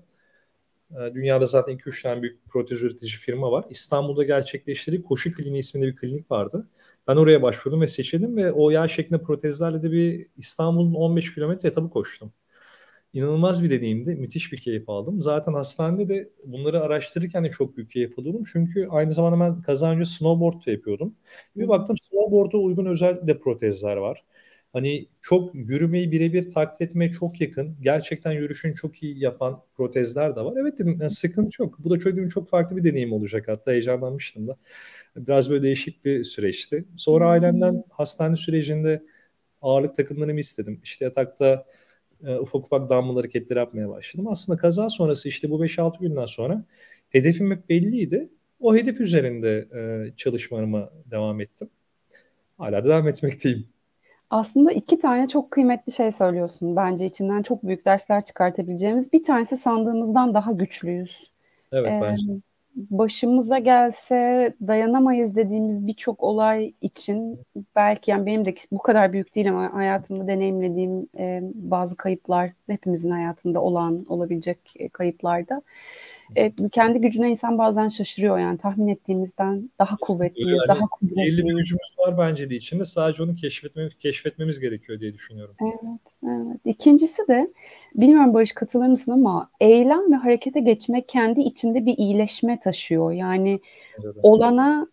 e, 0.91 1.13
dünyada 1.13 1.45
zaten 1.45 1.77
2-3 1.77 2.03
tane 2.03 2.21
büyük 2.21 2.49
protez 2.49 2.81
üretici 2.81 3.11
firma 3.11 3.51
var. 3.51 3.65
İstanbul'da 3.69 4.23
gerçekleştirdiği 4.23 5.03
Koşu 5.03 5.33
Kliniği 5.33 5.59
isminde 5.59 5.87
bir 5.87 5.95
klinik 5.95 6.31
vardı. 6.31 6.67
Ben 7.07 7.15
oraya 7.15 7.41
başvurdum 7.41 7.81
ve 7.81 7.87
seçildim 7.87 8.37
ve 8.37 8.51
o 8.51 8.69
yağ 8.69 8.87
şeklinde 8.87 9.21
protezlerle 9.21 9.81
de 9.81 9.91
bir 9.91 10.27
İstanbul'un 10.37 10.93
15 10.93 11.33
kilometre 11.33 11.69
etabı 11.69 11.89
koştum 11.89 12.31
inanılmaz 13.15 13.63
bir 13.63 13.69
deneyimdi. 13.69 14.15
Müthiş 14.15 14.51
bir 14.51 14.57
keyif 14.57 14.89
aldım. 14.89 15.21
Zaten 15.21 15.53
hastanede 15.53 16.09
de 16.09 16.29
bunları 16.45 16.81
araştırırken 16.81 17.43
de 17.43 17.49
çok 17.49 17.77
büyük 17.77 17.91
keyif 17.91 18.19
alıyordum. 18.19 18.43
Çünkü 18.53 18.87
aynı 18.91 19.11
zamanda 19.11 19.45
ben 19.45 19.61
kazancı 19.61 20.05
snowboard 20.11 20.65
da 20.67 20.71
yapıyordum. 20.71 21.15
Bir 21.55 21.67
baktım 21.67 21.97
snowboard'a 21.97 22.57
uygun 22.57 22.85
özel 22.85 23.27
de 23.27 23.39
protezler 23.39 23.97
var. 23.97 24.23
Hani 24.73 25.07
çok 25.21 25.55
yürümeyi 25.55 26.11
birebir 26.11 26.49
taklit 26.49 26.81
etmeye 26.81 27.11
çok 27.11 27.41
yakın. 27.41 27.77
Gerçekten 27.81 28.31
yürüyüşünü 28.31 28.75
çok 28.75 29.03
iyi 29.03 29.19
yapan 29.19 29.61
protezler 29.77 30.35
de 30.35 30.41
var. 30.41 30.53
Evet 30.61 30.79
dedim 30.79 30.97
yani 31.01 31.09
sıkıntı 31.09 31.61
yok. 31.61 31.75
Bu 31.79 31.89
da 31.89 31.99
çok, 31.99 32.31
çok 32.31 32.49
farklı 32.49 32.77
bir 32.77 32.83
deneyim 32.83 33.13
olacak. 33.13 33.47
Hatta 33.47 33.71
heyecanlanmıştım 33.71 34.47
da. 34.47 34.57
Biraz 35.17 35.49
böyle 35.49 35.63
değişik 35.63 36.05
bir 36.05 36.23
süreçti. 36.23 36.85
Sonra 36.97 37.29
ailemden 37.29 37.83
hastane 37.89 38.37
sürecinde 38.37 39.03
ağırlık 39.61 39.95
takımlarımı 39.95 40.39
istedim. 40.39 40.81
İşte 40.83 41.05
yatakta 41.05 41.65
e, 42.23 42.35
ufak 42.35 42.65
ufak 42.65 42.89
damla 42.89 43.19
hareketleri 43.19 43.59
yapmaya 43.59 43.89
başladım. 43.89 44.27
Aslında 44.27 44.59
kaza 44.59 44.89
sonrası 44.89 45.29
işte 45.29 45.49
bu 45.49 45.65
5-6 45.65 45.99
günden 45.99 46.25
sonra 46.25 46.63
hedefim 47.09 47.51
hep 47.51 47.69
belliydi. 47.69 48.29
O 48.59 48.75
hedef 48.75 49.01
üzerinde 49.01 49.67
e, 49.75 50.11
çalışmalarıma 50.17 50.89
devam 51.11 51.41
ettim. 51.41 51.69
Hala 52.57 52.85
devam 52.85 53.07
etmekteyim. 53.07 53.67
Aslında 54.29 54.71
iki 54.71 54.99
tane 54.99 55.27
çok 55.27 55.51
kıymetli 55.51 55.91
şey 55.91 56.11
söylüyorsun. 56.11 56.75
Bence 56.75 57.05
içinden 57.05 57.41
çok 57.41 57.63
büyük 57.63 57.85
dersler 57.85 58.25
çıkartabileceğimiz. 58.25 59.13
Bir 59.13 59.23
tanesi 59.23 59.57
sandığımızdan 59.57 60.33
daha 60.33 60.51
güçlüyüz. 60.51 61.31
Evet 61.71 61.95
ee, 61.95 62.01
bence 62.01 62.23
başımıza 62.75 63.57
gelse 63.59 64.53
dayanamayız 64.67 65.35
dediğimiz 65.35 65.87
birçok 65.87 66.23
olay 66.23 66.73
için 66.81 67.39
belki 67.75 68.11
yani 68.11 68.25
benim 68.25 68.45
de 68.45 68.55
bu 68.71 68.77
kadar 68.77 69.13
büyük 69.13 69.35
değil 69.35 69.49
ama 69.49 69.73
hayatımda 69.73 70.27
deneyimlediğim 70.27 71.07
e, 71.17 71.39
bazı 71.53 71.95
kayıplar 71.95 72.51
hepimizin 72.67 73.11
hayatında 73.11 73.61
olan 73.61 74.05
olabilecek 74.09 74.59
e, 74.75 74.89
kayıplarda 74.89 75.61
e, 76.35 76.53
kendi 76.71 77.01
gücüne 77.01 77.29
insan 77.29 77.57
bazen 77.57 77.87
şaşırıyor 77.87 78.39
yani 78.39 78.57
tahmin 78.57 78.87
ettiğimizden 78.87 79.69
daha 79.79 79.97
kuvvetli, 79.97 80.41
yani, 80.41 80.57
daha 80.67 80.79
kuvvetli. 80.79 81.17
Belli 81.17 81.45
bir 81.45 81.53
gücümüz 81.53 81.95
var 81.97 82.17
bence 82.17 82.49
de 82.49 82.55
içinde 82.55 82.85
sadece 82.85 83.23
onu 83.23 83.35
keşfetmemiz, 83.35 83.97
keşfetmemiz 83.97 84.59
gerekiyor 84.59 84.99
diye 84.99 85.13
düşünüyorum. 85.13 85.55
Evet, 85.61 86.01
evet. 86.23 86.59
İkincisi 86.65 87.27
de 87.27 87.53
bilmiyorum 87.95 88.33
Barış 88.33 88.51
katılır 88.51 88.87
mısın 88.87 89.11
ama 89.11 89.49
eylem 89.59 90.11
ve 90.11 90.15
harekete 90.15 90.59
geçmek 90.59 91.09
kendi 91.09 91.41
içinde 91.41 91.85
bir 91.85 91.97
iyileşme 91.97 92.59
taşıyor. 92.59 93.11
Yani 93.11 93.59
evet. 94.03 94.15
olana 94.23 94.87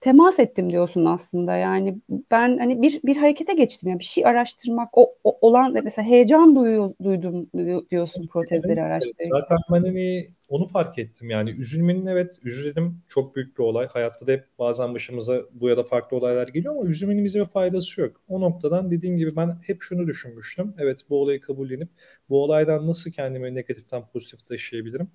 temas 0.00 0.38
ettim 0.38 0.70
diyorsun 0.70 1.04
aslında. 1.04 1.56
Yani 1.56 1.98
ben 2.30 2.58
hani 2.58 2.82
bir 2.82 3.00
bir 3.04 3.16
harekete 3.16 3.54
geçtim 3.54 3.90
ya 3.90 3.98
bir 3.98 4.04
şey 4.04 4.26
araştırmak 4.26 4.88
o, 4.92 5.14
o 5.24 5.38
olan 5.40 5.76
mesela 5.84 6.08
heyecan 6.08 6.56
duyuyor, 6.56 6.94
duydum 7.02 7.50
diyorsun 7.90 8.26
protezleri 8.26 8.82
araştırırken. 8.82 9.28
Zaten 9.30 9.58
ben 9.72 9.84
hani 9.84 10.30
onu 10.48 10.66
fark 10.66 10.98
ettim 10.98 11.30
yani 11.30 11.50
üzülmenin 11.50 12.06
evet 12.06 12.38
üzülelim 12.44 13.02
çok 13.08 13.36
büyük 13.36 13.58
bir 13.58 13.62
olay. 13.62 13.86
Hayatta 13.86 14.26
da 14.26 14.32
hep 14.32 14.44
bazen 14.58 14.94
başımıza 14.94 15.42
bu 15.52 15.68
ya 15.68 15.76
da 15.76 15.84
farklı 15.84 16.16
olaylar 16.16 16.48
geliyor 16.48 16.76
ama 16.76 16.90
üzülmenin 16.90 17.24
bize 17.24 17.40
bir 17.40 17.46
faydası 17.46 18.00
yok. 18.00 18.20
O 18.28 18.40
noktadan 18.40 18.90
dediğim 18.90 19.16
gibi 19.16 19.36
ben 19.36 19.58
hep 19.66 19.82
şunu 19.82 20.06
düşünmüştüm. 20.06 20.74
Evet 20.78 21.00
bu 21.10 21.20
olayı 21.20 21.40
kabullenip 21.40 21.88
bu 22.28 22.42
olaydan 22.42 22.86
nasıl 22.86 23.10
kendimi 23.10 23.54
negatiften 23.54 24.02
pozitif 24.12 24.46
taşıyabilirim? 24.46 25.10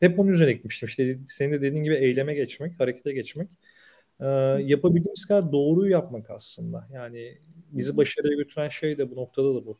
Hep 0.00 0.18
onun 0.18 0.30
üzerine 0.30 0.52
gitmiştim. 0.52 0.86
İşte 0.86 1.18
senin 1.26 1.52
de 1.52 1.62
dediğin 1.62 1.84
gibi 1.84 1.94
eyleme 1.94 2.34
geçmek, 2.34 2.80
harekete 2.80 3.12
geçmek. 3.12 3.48
Ee, 4.22 4.26
yapabildiğimiz 4.62 5.26
kadar 5.26 5.52
doğruyu 5.52 5.90
yapmak 5.90 6.30
aslında. 6.30 6.88
Yani 6.92 7.38
bizi 7.70 7.96
başarıya 7.96 8.34
götüren 8.36 8.68
şey 8.68 8.98
de 8.98 9.10
bu 9.10 9.16
noktada 9.16 9.54
da 9.54 9.66
bu. 9.66 9.78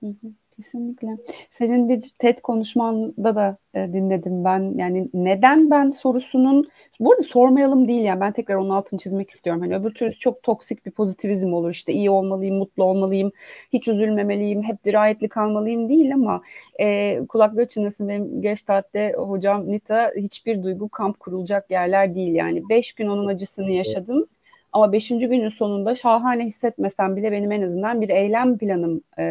Hı 0.00 0.06
hı. 0.06 0.32
Kesinlikle. 0.58 1.08
Senin 1.52 1.88
bir 1.88 2.10
TED 2.18 2.38
konuşmanda 2.38 3.34
da 3.36 3.56
e, 3.74 3.92
dinledim 3.92 4.44
ben. 4.44 4.74
Yani 4.78 5.08
neden 5.14 5.70
ben 5.70 5.90
sorusunun, 5.90 6.68
burada 7.00 7.22
sormayalım 7.22 7.88
değil 7.88 8.02
yani 8.02 8.20
ben 8.20 8.32
tekrar 8.32 8.54
onun 8.54 8.70
altını 8.70 9.00
çizmek 9.00 9.30
istiyorum. 9.30 9.62
Hani 9.62 9.76
öbür 9.76 9.94
türlü 9.94 10.12
çok 10.12 10.42
toksik 10.42 10.86
bir 10.86 10.90
pozitivizm 10.90 11.52
olur. 11.52 11.70
İşte 11.70 11.92
iyi 11.92 12.10
olmalıyım, 12.10 12.56
mutlu 12.56 12.84
olmalıyım, 12.84 13.32
hiç 13.72 13.88
üzülmemeliyim, 13.88 14.62
hep 14.62 14.84
dirayetli 14.84 15.28
kalmalıyım 15.28 15.88
değil 15.88 16.14
ama 16.14 16.42
e, 16.80 17.18
kulakları 17.28 17.68
çınlasın 17.68 18.08
benim 18.08 18.42
Gestalt'te 18.42 19.12
hocam 19.16 19.72
Nita 19.72 20.12
hiçbir 20.16 20.62
duygu 20.62 20.88
kamp 20.88 21.20
kurulacak 21.20 21.70
yerler 21.70 22.14
değil 22.14 22.34
yani. 22.34 22.68
Beş 22.68 22.92
gün 22.92 23.08
onun 23.08 23.26
acısını 23.26 23.70
yaşadım. 23.70 24.26
Ama 24.72 24.92
beşinci 24.92 25.28
günün 25.28 25.48
sonunda 25.48 25.94
şahane 25.94 26.44
hissetmesem 26.46 27.16
bile 27.16 27.32
benim 27.32 27.52
en 27.52 27.62
azından 27.62 28.00
bir 28.00 28.08
eylem 28.08 28.58
planım 28.58 29.02
e, 29.18 29.24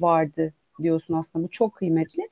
vardı 0.00 0.52
diyorsun 0.82 1.14
aslında. 1.14 1.44
Bu 1.44 1.50
çok 1.50 1.74
kıymetli. 1.74 2.28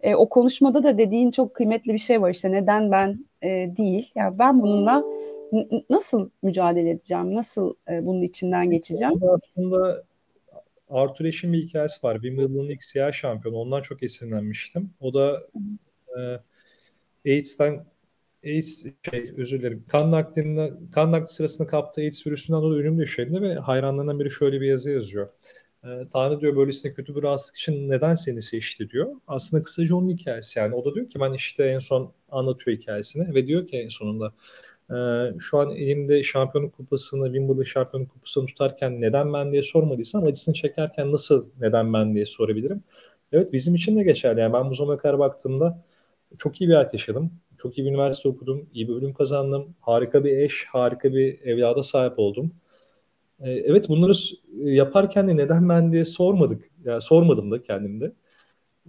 E, 0.00 0.14
o 0.14 0.28
konuşmada 0.28 0.82
da 0.82 0.98
dediğin 0.98 1.30
çok 1.30 1.54
kıymetli 1.54 1.92
bir 1.92 1.98
şey 1.98 2.22
var 2.22 2.30
işte 2.30 2.52
neden 2.52 2.90
ben 2.90 3.24
e, 3.42 3.48
değil. 3.76 4.12
Ya 4.14 4.24
yani 4.24 4.38
ben 4.38 4.62
bununla 4.62 5.04
nasıl 5.90 6.30
mücadele 6.42 6.90
edeceğim? 6.90 7.34
Nasıl 7.34 7.74
e, 7.90 8.06
bunun 8.06 8.22
içinden 8.22 8.70
geçeceğim? 8.70 9.20
Aslında 9.42 10.04
Arthur 10.90 11.24
Ashe'in 11.24 11.52
bir 11.52 11.62
hikayesi 11.62 12.06
var. 12.06 12.14
Wimbledon'ın 12.14 12.68
ilk 12.68 12.84
siyah 12.84 13.12
şampiyonu. 13.12 13.56
Ondan 13.56 13.82
çok 13.82 14.02
esinlenmiştim. 14.02 14.90
O 15.00 15.14
da 15.14 15.42
e, 16.18 16.20
AIDS'ten 17.30 17.84
AIDS 18.44 18.86
şey 19.10 19.34
özür 19.36 19.58
dilerim. 19.60 19.84
Kan 19.88 20.10
naklinde 20.10 20.72
kan 20.92 21.12
nakli 21.12 21.26
sırasında 21.26 21.68
kaptığı 21.68 22.00
AIDS 22.00 22.26
virüsünden 22.26 22.62
dolayı 22.62 22.80
ölüm 22.80 22.98
döşeğinde 22.98 23.40
ve 23.40 23.54
hayranlarından 23.54 24.20
biri 24.20 24.30
şöyle 24.30 24.60
bir 24.60 24.66
yazı 24.66 24.90
yazıyor. 24.90 25.28
Ee, 25.84 26.06
Tanrı 26.12 26.40
diyor 26.40 26.56
böylesine 26.56 26.94
kötü 26.94 27.16
bir 27.16 27.22
rahatsızlık 27.22 27.56
için 27.56 27.90
neden 27.90 28.14
seni 28.14 28.42
seçti 28.42 28.90
diyor. 28.90 29.12
Aslında 29.26 29.62
kısaca 29.62 29.96
onun 29.96 30.10
hikayesi 30.10 30.58
yani. 30.58 30.74
O 30.74 30.84
da 30.84 30.94
diyor 30.94 31.10
ki 31.10 31.20
ben 31.20 31.32
işte 31.32 31.64
en 31.64 31.78
son 31.78 32.12
anlatıyor 32.30 32.76
hikayesini 32.78 33.34
ve 33.34 33.46
diyor 33.46 33.66
ki 33.66 33.76
en 33.76 33.88
sonunda 33.88 34.32
e, 34.90 34.96
şu 35.38 35.58
an 35.58 35.70
elimde 35.70 36.22
şampiyonluk 36.22 36.76
kupasını, 36.76 37.24
Wimbledon 37.24 37.62
şampiyonluk 37.62 38.10
kupasını 38.10 38.46
tutarken 38.46 39.00
neden 39.00 39.32
ben 39.32 39.52
diye 39.52 39.62
sormadıysam 39.62 40.24
acısını 40.24 40.54
çekerken 40.54 41.12
nasıl 41.12 41.48
neden 41.60 41.92
ben 41.92 42.14
diye 42.14 42.26
sorabilirim. 42.26 42.82
Evet 43.32 43.52
bizim 43.52 43.74
için 43.74 43.96
de 43.96 44.02
geçerli. 44.02 44.40
Yani 44.40 44.52
ben 44.52 44.70
bu 44.70 44.74
zamana 44.74 44.98
kadar 44.98 45.18
baktığımda 45.18 45.84
çok 46.38 46.60
iyi 46.60 46.68
bir 46.68 46.74
hayat 46.74 46.92
yaşadım. 46.94 47.30
Çok 47.58 47.78
iyi 47.78 47.84
bir 47.84 47.90
üniversite 47.90 48.28
okudum. 48.28 48.68
iyi 48.74 48.88
bir 48.88 48.94
bölüm 48.94 49.14
kazandım. 49.14 49.74
Harika 49.80 50.24
bir 50.24 50.38
eş, 50.38 50.66
harika 50.72 51.14
bir 51.14 51.40
evlada 51.42 51.82
sahip 51.82 52.18
oldum. 52.18 52.52
Ee, 53.40 53.50
evet 53.50 53.88
bunları 53.88 54.12
yaparken 54.52 55.28
de 55.28 55.36
neden 55.36 55.68
ben 55.68 55.92
diye 55.92 56.04
sormadık. 56.04 56.64
Yani 56.84 57.00
sormadım 57.00 57.50
da 57.50 57.62
kendimde. 57.62 58.12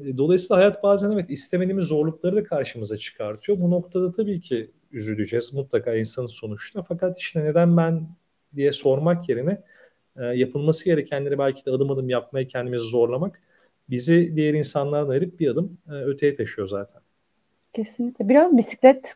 Ee, 0.02 0.18
dolayısıyla 0.18 0.58
hayat 0.58 0.84
bazen 0.84 1.12
evet 1.12 1.32
istemediğimiz 1.32 1.86
zorlukları 1.88 2.36
da 2.36 2.44
karşımıza 2.44 2.98
çıkartıyor. 2.98 3.60
Bu 3.60 3.72
noktada 3.72 4.12
tabii 4.12 4.42
ki 4.42 4.72
üzüleceğiz 4.92 5.54
mutlaka 5.54 5.96
insanın 5.96 6.28
sonuçta. 6.28 6.84
Fakat 6.84 7.18
işte 7.18 7.46
neden 7.46 7.78
ben 7.78 8.10
diye 8.56 8.72
sormak 8.72 9.30
yerine 9.30 9.64
e, 10.18 10.26
yapılması 10.26 10.86
gerekenleri 10.86 11.40
belki 11.40 11.66
de 11.66 11.72
adım 11.72 11.92
adım 11.92 12.10
yapmaya 12.10 12.48
kendimizi 12.48 12.86
zorlamak 12.86 13.42
bizi 13.90 14.34
diğer 14.36 14.54
insanlardan 14.54 15.10
ayırıp 15.10 15.40
bir 15.40 15.48
adım 15.50 15.78
e, 15.90 15.92
öteye 15.92 16.34
taşıyor 16.34 16.68
zaten. 16.68 17.02
Kesinlikle. 17.76 18.30
Biraz 18.30 18.58
bisiklet 18.58 19.16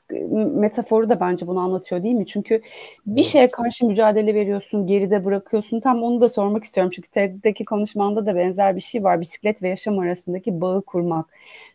metaforu 0.54 1.10
da 1.10 1.20
bence 1.20 1.48
bunu 1.48 1.60
anlatıyor 1.60 2.04
değil 2.04 2.16
mi? 2.16 2.26
Çünkü 2.28 2.62
bir 3.06 3.24
şeye 3.24 3.52
karşı 3.52 3.86
mücadele 3.86 4.36
veriyorsun, 4.36 4.88
geride 4.88 5.26
bırakıyorsun. 5.26 5.80
Tam 5.80 6.04
onu 6.04 6.22
da 6.22 6.30
sormak 6.30 6.64
istiyorum. 6.64 6.92
Çünkü 6.96 7.10
TED'deki 7.10 7.66
konuşmanda 7.66 8.26
da 8.26 8.36
benzer 8.36 8.76
bir 8.76 8.82
şey 8.82 9.04
var. 9.04 9.22
Bisiklet 9.22 9.64
ve 9.64 9.70
yaşam 9.70 10.00
arasındaki 10.00 10.62
bağı 10.62 10.82
kurmak. 10.82 11.26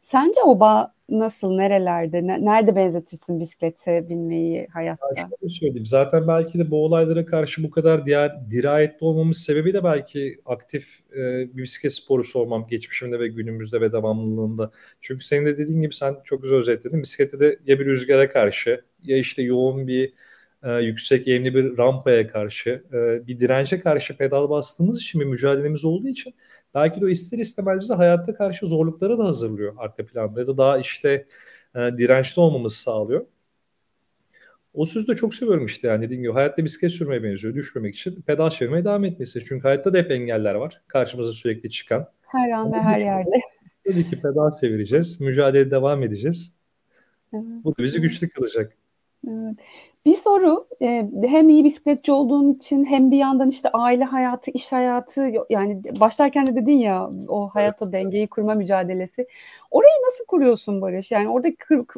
Sence 0.02 0.40
o 0.44 0.60
bağ 0.60 0.93
nasıl, 1.08 1.56
nerelerde, 1.56 2.26
ne, 2.26 2.44
nerede 2.44 2.76
benzetirsin 2.76 3.40
bisiklete 3.40 4.08
binmeyi 4.08 4.66
hayatta? 4.72 5.06
Ya 5.16 5.22
şöyle 5.22 5.48
söyleyeyim. 5.48 5.86
Zaten 5.86 6.28
belki 6.28 6.58
de 6.58 6.70
bu 6.70 6.84
olaylara 6.84 7.26
karşı 7.26 7.62
bu 7.62 7.70
kadar 7.70 8.06
diğer 8.06 8.50
dirayetli 8.50 9.04
olmamız 9.04 9.38
sebebi 9.38 9.74
de 9.74 9.84
belki 9.84 10.40
aktif 10.44 11.00
e, 11.12 11.16
bir 11.56 11.62
bisiklet 11.62 11.92
sporusu 11.92 12.38
olmam 12.38 12.66
geçmişimde 12.66 13.20
ve 13.20 13.28
günümüzde 13.28 13.80
ve 13.80 13.92
devamlılığında. 13.92 14.70
Çünkü 15.00 15.24
senin 15.24 15.46
de 15.46 15.58
dediğin 15.58 15.82
gibi 15.82 15.94
sen 15.94 16.16
çok 16.24 16.42
güzel 16.42 16.58
özetledin. 16.58 17.02
Bisiklette 17.02 17.40
de 17.40 17.58
ya 17.66 17.80
bir 17.80 17.86
rüzgara 17.86 18.30
karşı 18.30 18.84
ya 19.02 19.16
işte 19.16 19.42
yoğun 19.42 19.86
bir 19.86 20.12
e, 20.62 20.72
yüksek 20.72 21.28
eğimli 21.28 21.54
bir 21.54 21.78
rampaya 21.78 22.28
karşı 22.28 22.84
e, 22.92 23.26
bir 23.26 23.38
dirence 23.38 23.80
karşı 23.80 24.16
pedal 24.16 24.50
bastığımız 24.50 25.02
için 25.02 25.20
bir 25.20 25.26
mücadelemiz 25.26 25.84
olduğu 25.84 26.08
için 26.08 26.34
belki 26.74 27.00
de 27.00 27.04
o 27.04 27.08
ister 27.08 27.38
istemez 27.38 27.80
bizi 27.80 27.94
hayatta 27.94 28.34
karşı 28.34 28.66
zorluklara 28.66 29.18
da 29.18 29.24
hazırlıyor 29.24 29.74
arka 29.78 30.06
planda 30.06 30.40
ya 30.40 30.46
da 30.46 30.58
daha 30.58 30.78
işte 30.78 31.26
e, 31.74 31.78
dirençli 31.78 32.40
olmamızı 32.40 32.76
sağlıyor. 32.76 33.26
O 34.74 34.86
sözü 34.86 35.06
de 35.06 35.14
çok 35.14 35.34
seviyorum 35.34 35.64
işte 35.64 35.88
yani 35.88 36.02
dediğim 36.04 36.22
gibi 36.22 36.32
hayatta 36.32 36.64
bisiklet 36.64 36.92
sürmeye 36.92 37.22
benziyor. 37.22 37.54
Düşmemek 37.54 37.94
için 37.94 38.22
pedal 38.22 38.50
çevirmeye 38.50 38.84
devam 38.84 39.04
etmesi. 39.04 39.44
Çünkü 39.44 39.62
hayatta 39.62 39.94
da 39.94 39.98
hep 39.98 40.10
engeller 40.10 40.54
var. 40.54 40.82
Karşımıza 40.86 41.32
sürekli 41.32 41.70
çıkan. 41.70 42.08
Her 42.22 42.50
an 42.50 42.72
ve 42.72 42.76
her 42.76 42.98
yerde. 42.98 43.40
Tabii 43.84 44.10
ki 44.10 44.20
pedal 44.20 44.60
çevireceğiz. 44.60 45.20
Mücadele 45.20 45.70
devam 45.70 46.02
edeceğiz. 46.02 46.56
Evet. 47.32 47.44
Bu 47.64 47.76
da 47.76 47.82
bizi 47.82 48.00
güçlü 48.00 48.28
kılacak. 48.28 48.72
Evet. 49.28 49.56
Bir 50.06 50.14
soru 50.14 50.66
e, 50.82 51.08
hem 51.22 51.48
iyi 51.48 51.64
bisikletçi 51.64 52.12
olduğun 52.12 52.52
için 52.52 52.84
hem 52.84 53.10
bir 53.10 53.16
yandan 53.16 53.48
işte 53.48 53.68
aile 53.72 54.04
hayatı, 54.04 54.50
iş 54.50 54.72
hayatı 54.72 55.30
yani 55.50 55.82
başlarken 56.00 56.46
de 56.46 56.56
dedin 56.56 56.78
ya 56.78 57.10
o 57.28 57.48
hayat 57.48 57.82
o 57.82 57.92
dengeyi 57.92 58.26
kurma 58.26 58.54
mücadelesi. 58.54 59.26
Orayı 59.70 59.94
nasıl 60.06 60.24
kuruyorsun 60.24 60.80
Barış? 60.80 61.12
Yani 61.12 61.28
orada 61.28 61.48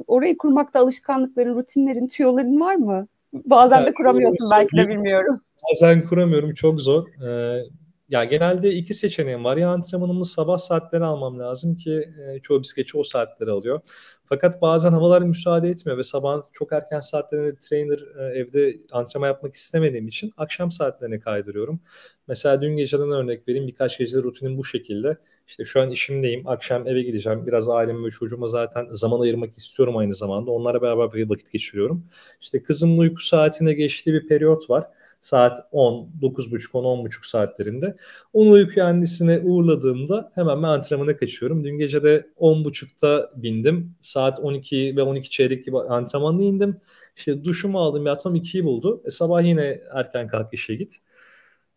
orayı 0.06 0.38
kurmakta 0.38 0.80
alışkanlıkların, 0.80 1.54
rutinlerin, 1.54 2.08
tüyoların 2.08 2.60
var 2.60 2.74
mı? 2.74 3.06
Bazen 3.32 3.86
de 3.86 3.94
kuramıyorsun 3.94 4.50
belki 4.50 4.76
de 4.76 4.88
bilmiyorum. 4.88 5.40
Bazen 5.70 6.06
kuramıyorum 6.06 6.54
çok 6.54 6.80
zor. 6.80 7.06
Ee, 7.08 7.62
ya 8.08 8.24
genelde 8.24 8.72
iki 8.74 8.94
seçeneğim 8.94 9.44
var. 9.44 9.56
Ya 9.56 9.70
antrenmanımı 9.70 10.24
sabah 10.24 10.56
saatleri 10.56 11.04
almam 11.04 11.38
lazım 11.38 11.76
ki 11.76 12.10
e, 12.36 12.38
çoğu 12.40 12.60
bisikletçi 12.62 12.98
o 12.98 13.02
saatleri 13.02 13.50
alıyor. 13.50 13.80
Fakat 14.24 14.62
bazen 14.62 14.92
havalar 14.92 15.22
müsaade 15.22 15.68
etmiyor 15.68 15.98
ve 15.98 16.02
sabah 16.02 16.42
çok 16.52 16.72
erken 16.72 17.00
saatlerinde 17.00 17.56
trainer 17.56 17.98
e, 18.18 18.38
evde 18.38 18.74
antrenman 18.92 19.28
yapmak 19.28 19.54
istemediğim 19.54 20.08
için 20.08 20.32
akşam 20.36 20.70
saatlerine 20.70 21.20
kaydırıyorum. 21.20 21.80
Mesela 22.28 22.62
dün 22.62 22.76
geceden 22.76 23.10
örnek 23.10 23.48
vereyim. 23.48 23.66
Birkaç 23.68 23.98
gece 23.98 24.18
rutinim 24.18 24.58
bu 24.58 24.64
şekilde. 24.64 25.16
İşte 25.48 25.64
şu 25.64 25.80
an 25.80 25.90
işimdeyim. 25.90 26.48
Akşam 26.48 26.88
eve 26.88 27.02
gideceğim. 27.02 27.46
Biraz 27.46 27.68
aileme 27.68 28.06
ve 28.06 28.10
çocuğuma 28.10 28.46
zaten 28.46 28.86
zaman 28.90 29.20
ayırmak 29.20 29.56
istiyorum 29.58 29.96
aynı 29.96 30.14
zamanda. 30.14 30.50
Onlara 30.50 30.82
beraber 30.82 31.28
vakit 31.28 31.52
geçiriyorum. 31.52 32.06
İşte 32.40 32.62
kızımın 32.62 32.98
uyku 32.98 33.24
saatine 33.24 33.72
geçtiği 33.72 34.12
bir 34.14 34.28
periyot 34.28 34.70
var 34.70 34.86
saat 35.26 35.68
10, 35.72 36.10
9.30, 36.22 36.72
10, 36.72 36.84
10.30 36.84 37.28
saatlerinde. 37.28 37.96
Onu 38.32 38.50
uyku 38.50 38.82
annesine 38.82 39.38
uğurladığımda 39.38 40.32
hemen 40.34 40.62
ben 40.62 40.68
antrenmana 40.68 41.16
kaçıyorum. 41.16 41.64
Dün 41.64 41.78
gece 41.78 42.02
de 42.02 42.26
10.30'da 42.36 43.32
bindim. 43.36 43.94
Saat 44.02 44.40
12 44.40 44.96
ve 44.96 45.02
12 45.02 45.30
çeyrek 45.30 45.64
gibi 45.64 45.78
antrenmanla 45.78 46.42
indim. 46.42 46.80
İşte 47.16 47.44
duşumu 47.44 47.80
aldım 47.80 48.06
yatmam 48.06 48.36
2'yi 48.36 48.64
buldu. 48.64 49.02
E, 49.06 49.10
sabah 49.10 49.42
yine 49.44 49.80
erken 49.92 50.28
kalk 50.28 50.54
işe 50.54 50.74
git. 50.74 50.98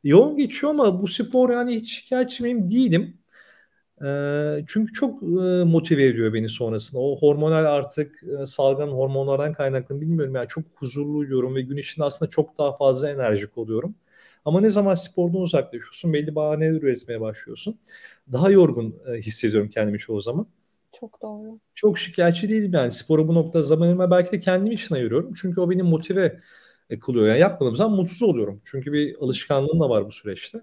Yoğun 0.03 0.37
geçiyor 0.37 0.71
ama 0.71 1.01
bu 1.01 1.07
spor 1.07 1.49
yani 1.49 1.75
hiç 1.75 1.95
şikayetçi 1.95 2.43
miyim? 2.43 2.69
Değilim 2.69 3.18
çünkü 4.67 4.93
çok 4.93 5.21
motive 5.65 6.03
ediyor 6.03 6.33
beni 6.33 6.49
sonrasında. 6.49 7.01
O 7.01 7.17
hormonal 7.19 7.65
artık 7.65 8.23
salgın 8.45 8.87
hormonlardan 8.87 9.53
kaynaklı 9.53 10.01
bilmiyorum 10.01 10.35
yani 10.35 10.47
çok 10.47 10.63
huzurlu 10.75 11.17
uyuyorum 11.17 11.55
ve 11.55 11.61
gün 11.61 11.77
içinde 11.77 12.05
aslında 12.05 12.29
çok 12.29 12.57
daha 12.57 12.75
fazla 12.75 13.09
enerjik 13.11 13.57
oluyorum. 13.57 13.95
Ama 14.45 14.61
ne 14.61 14.69
zaman 14.69 14.93
spordan 14.93 15.41
uzaklaşıyorsun 15.41 16.13
belli 16.13 16.35
bahaneler 16.35 16.71
üretmeye 16.81 17.21
başlıyorsun. 17.21 17.79
Daha 18.31 18.49
yorgun 18.49 18.95
hissediyorum 19.17 19.69
kendimi 19.69 19.99
çoğu 19.99 20.21
zaman. 20.21 20.47
Çok 20.99 21.21
doğru. 21.21 21.59
Çok 21.75 21.99
şikayetçi 21.99 22.49
değilim 22.49 22.71
yani 22.73 22.91
spora 22.91 23.27
bu 23.27 23.33
noktada 23.35 23.63
zaman 23.63 23.85
ayırma 23.85 24.11
belki 24.11 24.31
de 24.31 24.39
kendim 24.39 24.71
için 24.71 24.95
ayırıyorum. 24.95 25.33
Çünkü 25.41 25.61
o 25.61 25.69
beni 25.69 25.83
motive 25.83 26.39
kılıyor. 27.01 27.27
Yani 27.27 27.39
yapmadığım 27.39 27.75
zaman 27.75 27.97
mutsuz 27.97 28.23
oluyorum. 28.23 28.61
Çünkü 28.65 28.93
bir 28.93 29.15
alışkanlığım 29.21 29.79
da 29.79 29.89
var 29.89 30.05
bu 30.07 30.11
süreçte. 30.11 30.61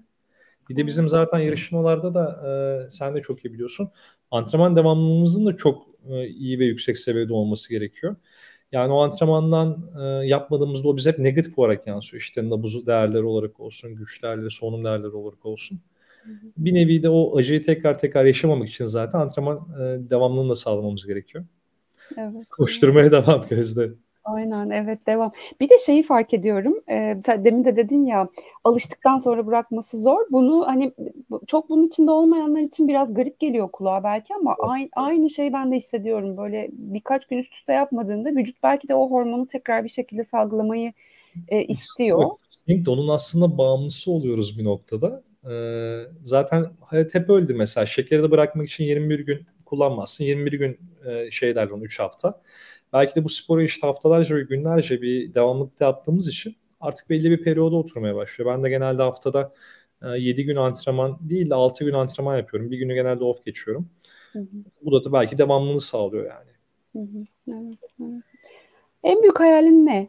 Bir 0.68 0.76
de 0.76 0.86
bizim 0.86 1.08
zaten 1.08 1.38
yarışmalarda 1.38 2.14
da 2.14 2.42
e, 2.46 2.90
sen 2.90 3.14
de 3.14 3.20
çok 3.20 3.44
iyi 3.44 3.54
biliyorsun. 3.54 3.88
Antrenman 4.30 4.76
devamlılığımızın 4.76 5.46
da 5.46 5.56
çok 5.56 5.86
e, 6.08 6.26
iyi 6.26 6.58
ve 6.58 6.64
yüksek 6.64 6.98
seviyede 6.98 7.32
olması 7.32 7.70
gerekiyor. 7.70 8.16
Yani 8.72 8.92
o 8.92 9.02
antrenmandan 9.02 9.90
e, 10.00 10.26
yapmadığımızda 10.26 10.88
o 10.88 10.96
bize 10.96 11.12
hep 11.12 11.18
negatif 11.18 11.58
olarak 11.58 11.86
yansıyor. 11.86 12.20
İşte 12.20 12.50
nabız 12.50 12.86
değerleri 12.86 13.22
olarak 13.22 13.60
olsun, 13.60 13.94
güç 13.94 14.22
değerleri, 14.22 14.50
solunum 14.50 14.84
değerleri 14.84 15.10
olarak 15.10 15.46
olsun. 15.46 15.80
Bir 16.56 16.74
nevi 16.74 17.02
de 17.02 17.08
o 17.08 17.38
acıyı 17.38 17.62
tekrar 17.62 17.98
tekrar 17.98 18.24
yaşamamak 18.24 18.68
için 18.68 18.84
zaten 18.84 19.18
antrenman 19.18 19.56
e, 19.56 20.10
devamlılığını 20.10 20.48
da 20.48 20.56
sağlamamız 20.56 21.06
gerekiyor. 21.06 21.44
Evet. 22.16 22.48
Koşturmaya 22.48 23.12
devam 23.12 23.46
Gözde. 23.50 23.90
Aynen 24.26 24.70
evet 24.70 25.06
devam. 25.06 25.32
Bir 25.60 25.68
de 25.68 25.78
şeyi 25.86 26.02
fark 26.02 26.34
ediyorum. 26.34 26.80
E, 26.88 26.94
demin 27.26 27.64
de 27.64 27.76
dedin 27.76 28.06
ya 28.06 28.28
alıştıktan 28.64 29.18
sonra 29.18 29.46
bırakması 29.46 29.98
zor. 29.98 30.20
Bunu 30.30 30.66
hani 30.66 30.92
çok 31.46 31.68
bunun 31.68 31.84
içinde 31.84 32.10
olmayanlar 32.10 32.60
için 32.60 32.88
biraz 32.88 33.14
garip 33.14 33.40
geliyor 33.40 33.68
kulağa 33.72 34.04
belki 34.04 34.34
ama 34.34 34.56
evet. 34.60 34.70
aynı, 34.70 34.88
aynı 34.96 35.30
şeyi 35.30 35.52
ben 35.52 35.72
de 35.72 35.76
hissediyorum. 35.76 36.36
Böyle 36.36 36.68
birkaç 36.72 37.26
gün 37.26 37.38
üst 37.38 37.54
üste 37.54 37.72
yapmadığında 37.72 38.30
vücut 38.30 38.62
belki 38.62 38.88
de 38.88 38.94
o 38.94 39.10
hormonu 39.10 39.46
tekrar 39.48 39.84
bir 39.84 39.88
şekilde 39.88 40.24
salgılamayı 40.24 40.92
e, 41.48 41.64
istiyor. 41.64 42.30
Kesinlikle 42.44 42.90
onun 42.90 43.08
aslında 43.08 43.58
bağımlısı 43.58 44.10
oluyoruz 44.10 44.58
bir 44.58 44.64
noktada. 44.64 45.22
Ee, 45.50 46.02
zaten 46.22 46.66
hayat 46.80 47.14
hep 47.14 47.30
öldü 47.30 47.54
mesela. 47.54 47.86
Şekeri 47.86 48.22
de 48.22 48.30
bırakmak 48.30 48.68
için 48.68 48.84
21 48.84 49.18
gün 49.18 49.46
kullanmazsın. 49.64 50.24
21 50.24 50.52
gün 50.52 50.78
e, 51.06 51.30
şey 51.30 51.54
derler 51.54 51.70
onu 51.70 51.84
3 51.84 52.00
hafta. 52.00 52.40
Belki 52.96 53.14
de 53.14 53.24
bu 53.24 53.28
sporu 53.28 53.62
işte 53.62 53.86
haftalarca 53.86 54.36
ve 54.36 54.42
günlerce 54.42 55.02
bir 55.02 55.34
devamlıkta 55.34 55.84
yaptığımız 55.84 56.28
için 56.28 56.56
artık 56.80 57.10
belli 57.10 57.30
bir 57.30 57.42
periyoda 57.42 57.76
oturmaya 57.76 58.14
başlıyor. 58.14 58.52
Ben 58.52 58.64
de 58.64 58.68
genelde 58.68 59.02
haftada 59.02 59.52
e, 60.02 60.08
7 60.08 60.44
gün 60.44 60.56
antrenman 60.56 61.18
değil 61.20 61.50
de 61.50 61.54
6 61.54 61.84
gün 61.84 61.92
antrenman 61.92 62.36
yapıyorum. 62.36 62.70
Bir 62.70 62.78
günü 62.78 62.94
genelde 62.94 63.24
off 63.24 63.44
geçiyorum. 63.44 63.88
Hı 64.32 64.38
hı. 64.38 64.46
Bu 64.82 64.92
da, 64.92 65.04
da 65.04 65.12
belki 65.12 65.38
devamlılığı 65.38 65.80
sağlıyor 65.80 66.24
yani. 66.24 66.50
Hı 66.92 66.98
hı. 66.98 67.24
Evet, 67.48 67.78
evet. 68.00 68.22
En 69.04 69.22
büyük 69.22 69.40
hayalin 69.40 69.86
ne? 69.86 70.08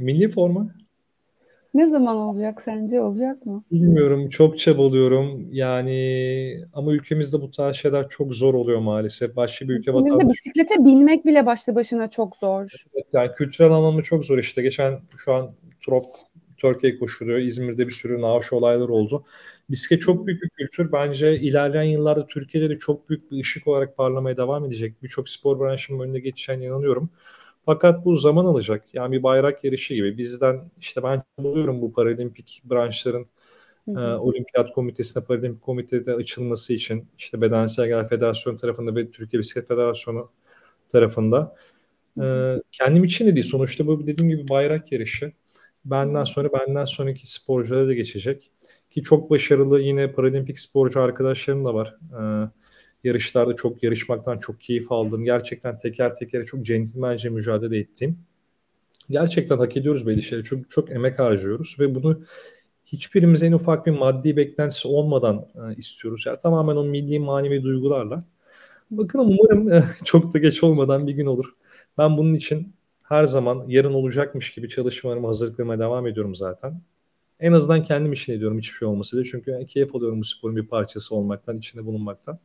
Milli 0.00 0.28
forma. 0.28 0.74
Ne 1.74 1.86
zaman 1.86 2.16
olacak 2.16 2.62
sence? 2.62 3.00
Olacak 3.00 3.46
mı? 3.46 3.64
Bilmiyorum. 3.72 4.28
Çok 4.28 4.58
çabalıyorum. 4.58 5.48
Yani 5.52 6.64
ama 6.74 6.92
ülkemizde 6.92 7.40
bu 7.40 7.50
tarz 7.50 7.76
şeyler 7.76 8.08
çok 8.08 8.34
zor 8.34 8.54
oluyor 8.54 8.80
maalesef. 8.80 9.36
Başka 9.36 9.68
bir 9.68 9.74
ülke 9.74 9.94
vatandaşı. 9.94 10.28
Bisiklete 10.28 10.84
binmek 10.84 11.26
bile 11.26 11.46
başlı 11.46 11.74
başına 11.74 12.10
çok 12.10 12.36
zor. 12.36 12.84
Evet, 12.94 13.06
yani 13.12 13.30
kültürel 13.32 13.70
anlamda 13.70 14.02
çok 14.02 14.24
zor 14.24 14.38
işte. 14.38 14.62
Geçen 14.62 15.00
şu 15.16 15.32
an 15.32 15.50
Trop 15.80 16.04
Türkiye 16.56 16.98
koşuluyor. 16.98 17.38
İzmir'de 17.38 17.86
bir 17.86 17.92
sürü 17.92 18.20
naaş 18.20 18.52
olaylar 18.52 18.88
oldu. 18.88 19.24
Bisiklet 19.70 20.00
çok 20.00 20.26
büyük 20.26 20.42
bir 20.42 20.48
kültür. 20.48 20.92
Bence 20.92 21.36
ilerleyen 21.36 21.82
yıllarda 21.82 22.26
Türkiye'de 22.26 22.70
de 22.70 22.78
çok 22.78 23.08
büyük 23.08 23.30
bir 23.32 23.40
ışık 23.40 23.66
olarak 23.66 23.96
parlamaya 23.96 24.36
devam 24.36 24.64
edecek. 24.64 25.02
Birçok 25.02 25.28
spor 25.28 25.60
branşının 25.60 26.00
önünde 26.00 26.20
geçeceğine 26.20 26.64
inanıyorum. 26.64 27.10
Fakat 27.66 28.04
bu 28.04 28.16
zaman 28.16 28.44
alacak. 28.44 28.94
Yani 28.94 29.12
bir 29.12 29.22
bayrak 29.22 29.64
yarışı 29.64 29.94
gibi. 29.94 30.18
Bizden 30.18 30.70
işte 30.78 31.02
ben 31.02 31.22
buluyorum 31.38 31.82
bu 31.82 31.92
paralimpik 31.92 32.62
branşların. 32.64 33.26
E, 33.88 34.00
olimpiyat 34.00 34.72
komitesine, 34.72 35.24
paralimpik 35.24 35.62
komitede 35.62 36.14
açılması 36.14 36.72
için 36.72 37.08
işte 37.18 37.40
Bedensel 37.40 37.86
Gel 37.86 38.08
Federasyon 38.08 38.56
tarafında 38.56 38.94
ve 38.94 39.10
Türkiye 39.10 39.40
Bisiklet 39.40 39.68
Federasyonu 39.68 40.30
tarafında. 40.88 41.56
E, 42.22 42.56
kendim 42.72 43.04
için 43.04 43.26
de 43.26 43.34
değil. 43.34 43.46
Sonuçta 43.46 43.86
bu 43.86 44.06
dediğim 44.06 44.30
gibi 44.30 44.48
bayrak 44.48 44.92
yarışı. 44.92 45.32
Benden 45.84 46.24
sonra 46.24 46.48
benden 46.52 46.84
sonraki 46.84 47.32
sporculara 47.32 47.86
da 47.86 47.94
geçecek. 47.94 48.52
Ki 48.90 49.02
çok 49.02 49.30
başarılı 49.30 49.80
yine 49.80 50.12
paralimpik 50.12 50.60
sporcu 50.60 51.00
arkadaşlarım 51.00 51.64
da 51.64 51.74
var. 51.74 51.96
E, 52.12 52.50
yarışlarda 53.04 53.56
çok 53.56 53.82
yarışmaktan 53.82 54.38
çok 54.38 54.60
keyif 54.60 54.92
aldım. 54.92 55.24
Gerçekten 55.24 55.78
teker 55.78 56.16
tekere 56.16 56.44
çok 56.44 56.66
centilmence 56.66 57.28
mücadele 57.28 57.78
ettim. 57.78 58.18
Gerçekten 59.10 59.58
hak 59.58 59.76
ediyoruz 59.76 60.06
belli 60.06 60.22
şeyleri. 60.22 60.44
Çok, 60.44 60.70
çok 60.70 60.90
emek 60.90 61.18
harcıyoruz 61.18 61.76
ve 61.80 61.94
bunu 61.94 62.20
hiçbirimiz 62.84 63.42
en 63.42 63.52
ufak 63.52 63.86
bir 63.86 63.90
maddi 63.90 64.36
beklentisi 64.36 64.88
olmadan 64.88 65.46
e, 65.54 65.76
istiyoruz. 65.76 66.26
Yani 66.26 66.38
tamamen 66.42 66.76
o 66.76 66.84
milli 66.84 67.18
manevi 67.18 67.62
duygularla. 67.62 68.24
Bakın 68.90 69.18
umarım 69.18 69.72
e, 69.72 69.84
çok 70.04 70.34
da 70.34 70.38
geç 70.38 70.64
olmadan 70.64 71.06
bir 71.06 71.12
gün 71.12 71.26
olur. 71.26 71.54
Ben 71.98 72.16
bunun 72.16 72.34
için 72.34 72.74
her 73.04 73.24
zaman 73.24 73.64
yarın 73.68 73.94
olacakmış 73.94 74.54
gibi 74.54 74.68
çalışmalarımı 74.68 75.26
hazırlıklarıma 75.26 75.78
devam 75.78 76.06
ediyorum 76.06 76.34
zaten. 76.34 76.82
En 77.40 77.52
azından 77.52 77.82
kendim 77.82 78.12
için 78.12 78.32
ediyorum 78.32 78.58
hiçbir 78.58 78.76
şey 78.78 78.88
olmasa 78.88 79.16
da. 79.16 79.24
Çünkü 79.24 79.66
keyif 79.68 79.94
alıyorum 79.94 80.20
bu 80.20 80.24
sporun 80.24 80.56
bir 80.56 80.66
parçası 80.66 81.14
olmaktan, 81.14 81.58
içinde 81.58 81.86
bulunmaktan. 81.86 82.38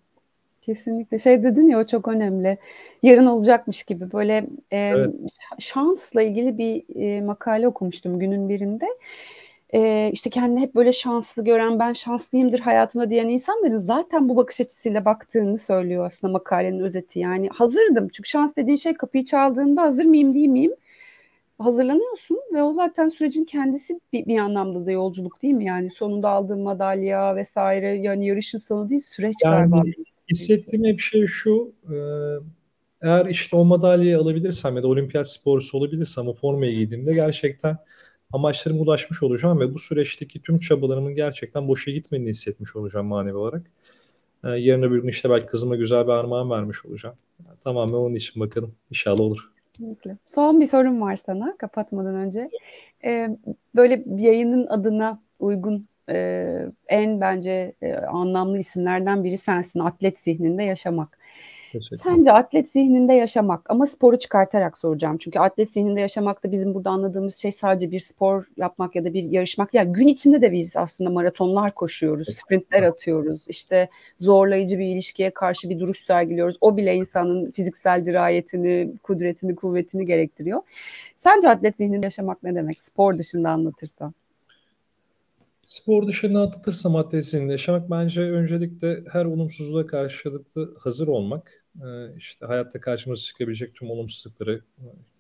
Kesinlikle. 0.66 1.20
Şey 1.20 1.44
dedin 1.44 1.68
ya 1.68 1.80
o 1.80 1.86
çok 1.86 2.08
önemli. 2.08 2.58
Yarın 3.04 3.26
olacakmış 3.26 3.84
gibi 3.84 4.12
böyle 4.12 4.48
e, 4.72 4.78
evet. 4.80 5.16
şansla 5.60 6.22
ilgili 6.22 6.58
bir 6.58 6.84
e, 6.96 7.22
makale 7.22 7.68
okumuştum 7.68 8.20
günün 8.20 8.50
birinde. 8.50 8.86
E, 9.74 10.10
işte 10.14 10.30
kendini 10.30 10.62
hep 10.62 10.76
böyle 10.76 10.94
şanslı 10.94 11.44
gören 11.44 11.80
ben 11.80 11.94
şanslıyımdır 11.94 12.60
hayatımda 12.60 13.10
diyen 13.10 13.28
insanların 13.28 13.78
zaten 13.78 14.30
bu 14.30 14.36
bakış 14.36 14.62
açısıyla 14.62 15.06
baktığını 15.06 15.58
söylüyor 15.58 16.06
aslında 16.06 16.34
makalenin 16.34 16.80
özeti. 16.80 17.20
Yani 17.20 17.50
hazırdım 17.54 18.10
çünkü 18.14 18.30
şans 18.30 18.56
dediğin 18.56 18.78
şey 18.78 18.94
kapıyı 18.94 19.26
çaldığında 19.26 19.82
hazır 19.82 20.06
mıyım 20.06 20.34
değil 20.34 20.48
miyim? 20.50 20.74
hazırlanıyorsun 21.60 22.40
ve 22.54 22.64
o 22.64 22.74
zaten 22.74 23.08
sürecin 23.08 23.46
kendisi 23.46 24.00
bir, 24.14 24.26
bir 24.26 24.38
anlamda 24.38 24.86
da 24.86 24.92
yolculuk 24.92 25.42
değil 25.42 25.54
mi? 25.54 25.66
Yani 25.66 25.92
sonunda 25.92 26.30
aldığın 26.30 26.62
madalya 26.62 27.36
vesaire 27.36 27.96
yani 27.96 28.28
yarışın 28.28 28.58
sonu 28.58 28.90
değil 28.90 29.02
süreç 29.02 29.36
yani, 29.44 29.72
galiba. 29.72 29.84
Hissettiğim 30.30 30.86
hep 30.86 31.00
şey 31.00 31.26
şu 31.26 31.74
e, 31.90 31.96
eğer 33.02 33.26
işte 33.26 33.56
o 33.56 33.66
madalyayı 33.66 34.20
alabilirsem 34.20 34.76
ya 34.76 34.84
da 34.84 34.88
olimpiyat 34.88 35.32
sporcusu 35.32 35.78
olabilirsem 35.78 36.28
o 36.28 36.34
formayı 36.34 36.76
giydiğimde 36.76 37.14
gerçekten 37.14 37.78
amaçlarıma 38.34 38.82
ulaşmış 38.82 39.24
olacağım 39.24 39.60
ve 39.60 39.74
bu 39.74 39.80
süreçteki 39.80 40.42
tüm 40.42 40.58
çabalarımın 40.58 41.16
gerçekten 41.16 41.68
boşa 41.68 41.92
gitmediğini 41.92 42.30
hissetmiş 42.30 42.76
olacağım 42.76 43.08
manevi 43.08 43.36
olarak. 43.36 43.72
Ee, 44.44 44.50
yarın 44.50 44.82
öbür 44.82 45.02
gün 45.02 45.08
işte 45.08 45.30
belki 45.30 45.46
kızıma 45.46 45.76
güzel 45.76 46.04
bir 46.04 46.12
armağan 46.12 46.50
vermiş 46.50 46.86
olacağım. 46.86 47.16
Yani 47.48 47.58
tamamen 47.64 47.94
onun 47.94 48.16
için 48.16 48.42
bakalım. 48.42 48.76
İnşallah 48.90 49.20
olur. 49.20 49.50
Son 50.26 50.62
bir 50.62 50.66
sorum 50.66 51.02
var 51.02 51.16
sana 51.16 51.58
kapatmadan 51.58 52.16
önce. 52.16 52.50
Ee, 53.04 53.38
böyle 53.76 54.04
yayının 54.18 54.68
adına 54.68 55.22
uygun 55.40 55.88
e, 56.10 56.48
en 56.88 57.22
bence 57.22 57.76
e, 57.82 57.94
anlamlı 57.94 58.58
isimlerden 58.58 59.24
biri 59.24 59.38
sensin. 59.38 59.80
Atlet 59.80 60.20
zihninde 60.20 60.64
yaşamak. 60.64 61.18
Sence 62.04 62.32
atlet 62.32 62.70
zihninde 62.70 63.14
yaşamak 63.14 63.70
ama 63.70 63.86
sporu 63.86 64.20
çıkartarak 64.20 64.78
soracağım. 64.78 65.18
Çünkü 65.18 65.40
atlet 65.40 65.70
zihninde 65.70 66.02
yaşamak 66.02 66.44
da 66.44 66.52
bizim 66.52 66.74
burada 66.74 66.90
anladığımız 66.90 67.36
şey 67.36 67.52
sadece 67.52 67.92
bir 67.92 68.00
spor 68.00 68.46
yapmak 68.58 68.96
ya 68.96 69.06
da 69.06 69.14
bir 69.14 69.24
yarışmak. 69.24 69.74
Ya 69.74 69.84
yani 69.84 69.94
gün 69.94 70.08
içinde 70.08 70.42
de 70.42 70.52
biz 70.52 70.78
aslında 70.78 71.10
maratonlar 71.10 71.76
koşuyoruz, 71.76 72.28
sprintler 72.36 72.84
atıyoruz. 72.84 73.46
İşte 73.50 73.90
zorlayıcı 74.18 74.80
bir 74.80 74.86
ilişkiye 74.86 75.32
karşı 75.32 75.70
bir 75.70 75.80
duruş 75.80 76.06
sergiliyoruz. 76.06 76.58
O 76.62 76.78
bile 76.78 76.96
insanın 76.96 77.52
fiziksel 77.52 78.06
dirayetini, 78.06 78.94
kudretini, 79.04 79.56
kuvvetini 79.56 80.06
gerektiriyor. 80.06 80.62
Sence 81.18 81.50
atlet 81.50 81.78
zihninde 81.78 82.06
yaşamak 82.06 82.44
ne 82.44 82.56
demek? 82.56 82.84
Spor 82.84 83.18
dışında 83.18 83.50
anlatırsan. 83.50 84.14
Spor 85.66 86.08
dışında 86.08 86.42
atlatırsam 86.42 86.96
atletizmle 86.96 87.52
yaşamak 87.52 87.90
bence 87.90 88.22
öncelikle 88.22 89.04
her 89.12 89.26
olumsuzluğa 89.26 89.88
karşılıklı 89.88 90.78
hazır 90.80 91.08
olmak. 91.08 91.66
Ee, 91.82 92.16
işte 92.18 92.46
hayatta 92.46 92.82
karşımıza 92.82 93.22
çıkabilecek 93.22 93.76
tüm 93.76 93.90
olumsuzlukları, 93.90 94.62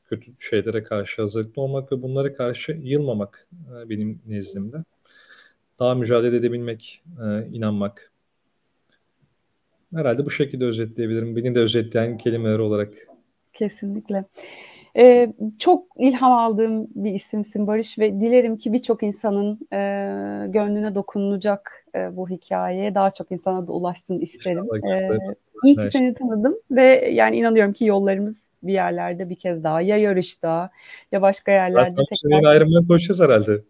kötü 0.09 0.31
şeylere 0.39 0.83
karşı 0.83 1.21
hazırlıklı 1.21 1.61
olmak 1.61 1.91
ve 1.91 2.01
bunlara 2.01 2.33
karşı 2.33 2.71
yılmamak 2.71 3.47
e, 3.53 3.89
benim 3.89 4.21
nezdimde. 4.27 4.77
Daha 5.79 5.95
mücadele 5.95 6.35
edebilmek, 6.35 7.03
e, 7.25 7.47
inanmak. 7.47 8.11
Herhalde 9.95 10.25
bu 10.25 10.29
şekilde 10.31 10.65
özetleyebilirim. 10.65 11.35
Beni 11.35 11.55
de 11.55 11.59
özetleyen 11.59 12.17
kelimeler 12.17 12.59
olarak. 12.59 12.93
Kesinlikle. 13.53 14.25
Ee, 14.97 15.33
çok 15.59 15.85
ilham 15.97 16.33
aldığım 16.33 16.87
bir 16.95 17.13
isimsin 17.13 17.67
Barış 17.67 17.99
ve 17.99 18.21
dilerim 18.21 18.57
ki 18.57 18.73
birçok 18.73 19.03
insanın 19.03 19.59
e, 19.73 19.77
gönlüne 20.47 20.95
dokunulacak 20.95 21.85
e, 21.95 22.15
bu 22.15 22.29
hikayeye 22.29 22.95
daha 22.95 23.11
çok 23.11 23.31
insana 23.31 23.67
da 23.67 23.71
ulaşsın 23.71 24.19
isterim. 24.19 24.65
Ee, 24.75 25.17
iyi 25.63 25.75
ki 25.75 25.83
seni 25.91 26.13
tanıdım 26.13 26.55
ve 26.71 27.09
yani 27.13 27.37
inanıyorum 27.37 27.73
ki 27.73 27.85
yollarımız 27.85 28.51
bir 28.63 28.73
yerlerde 28.73 29.29
bir 29.29 29.35
kez 29.35 29.63
daha 29.63 29.81
ya 29.81 29.97
yarışta 29.97 30.69
ya 31.11 31.21
başka 31.21 31.51
yerlerde. 31.51 31.89
Zaten 31.89 32.05
tekrar... 32.31 32.51
ayrımdan 32.51 32.87
koşacağız 32.87 33.21
herhalde. 33.21 33.61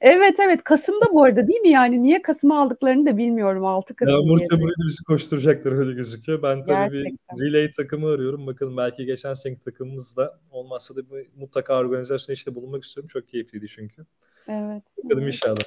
Evet 0.00 0.40
evet 0.40 0.64
Kasım'da 0.64 1.06
bu 1.12 1.24
arada 1.24 1.48
değil 1.48 1.60
mi 1.60 1.70
yani 1.70 2.02
niye 2.02 2.22
Kasım'a 2.22 2.62
aldıklarını 2.62 3.06
da 3.06 3.16
bilmiyorum 3.16 3.64
6 3.64 3.96
Kasım 3.96 4.14
Yağmur 4.14 4.38
çamuruyla 4.38 4.86
bizi 4.86 5.04
koşturacaktır 5.04 5.72
öyle 5.72 5.92
gözüküyor. 5.92 6.42
Ben 6.42 6.64
tabii 6.64 6.96
Gerçekten. 6.96 7.38
bir 7.38 7.42
relay 7.42 7.70
takımı 7.70 8.06
arıyorum. 8.06 8.46
Bakalım 8.46 8.76
belki 8.76 9.06
geçen 9.06 9.34
seneki 9.34 9.60
takımımızda 9.60 10.40
olmazsa 10.50 10.96
da 10.96 11.00
mutlaka 11.36 11.78
organizasyon 11.78 12.34
işte 12.34 12.54
bulunmak 12.54 12.84
istiyorum. 12.84 13.08
Çok 13.08 13.28
keyifliydi 13.28 13.68
çünkü. 13.68 14.06
Evet. 14.48 14.82
Bakalım 15.04 15.22
evet. 15.22 15.34
inşallah. 15.34 15.64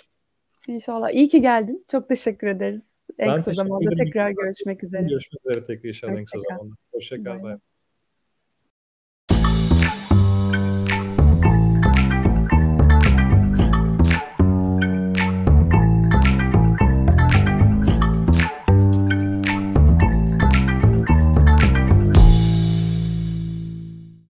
İnşallah. 0.67 1.09
İyi 1.09 1.27
ki 1.27 1.41
geldin. 1.41 1.85
Çok 1.91 2.09
teşekkür 2.09 2.47
ederiz. 2.47 2.95
En 3.19 3.27
Ben 3.27 3.37
kısa 3.37 3.53
zamanda 3.53 4.03
tekrar 4.03 4.29
görüşmek 4.29 4.83
üzere. 4.83 5.01
Görüşmek 5.01 5.45
üzere 5.45 5.63
tekrar 5.63 5.89
inşallah 5.89 6.13
en 6.13 6.23
kısa 6.23 6.39
zamanda. 6.39 6.75
Hoşça 6.91 7.15
kal. 7.15 7.25
Bay 7.25 7.43
bay. 7.43 7.51
Bye. 7.51 7.59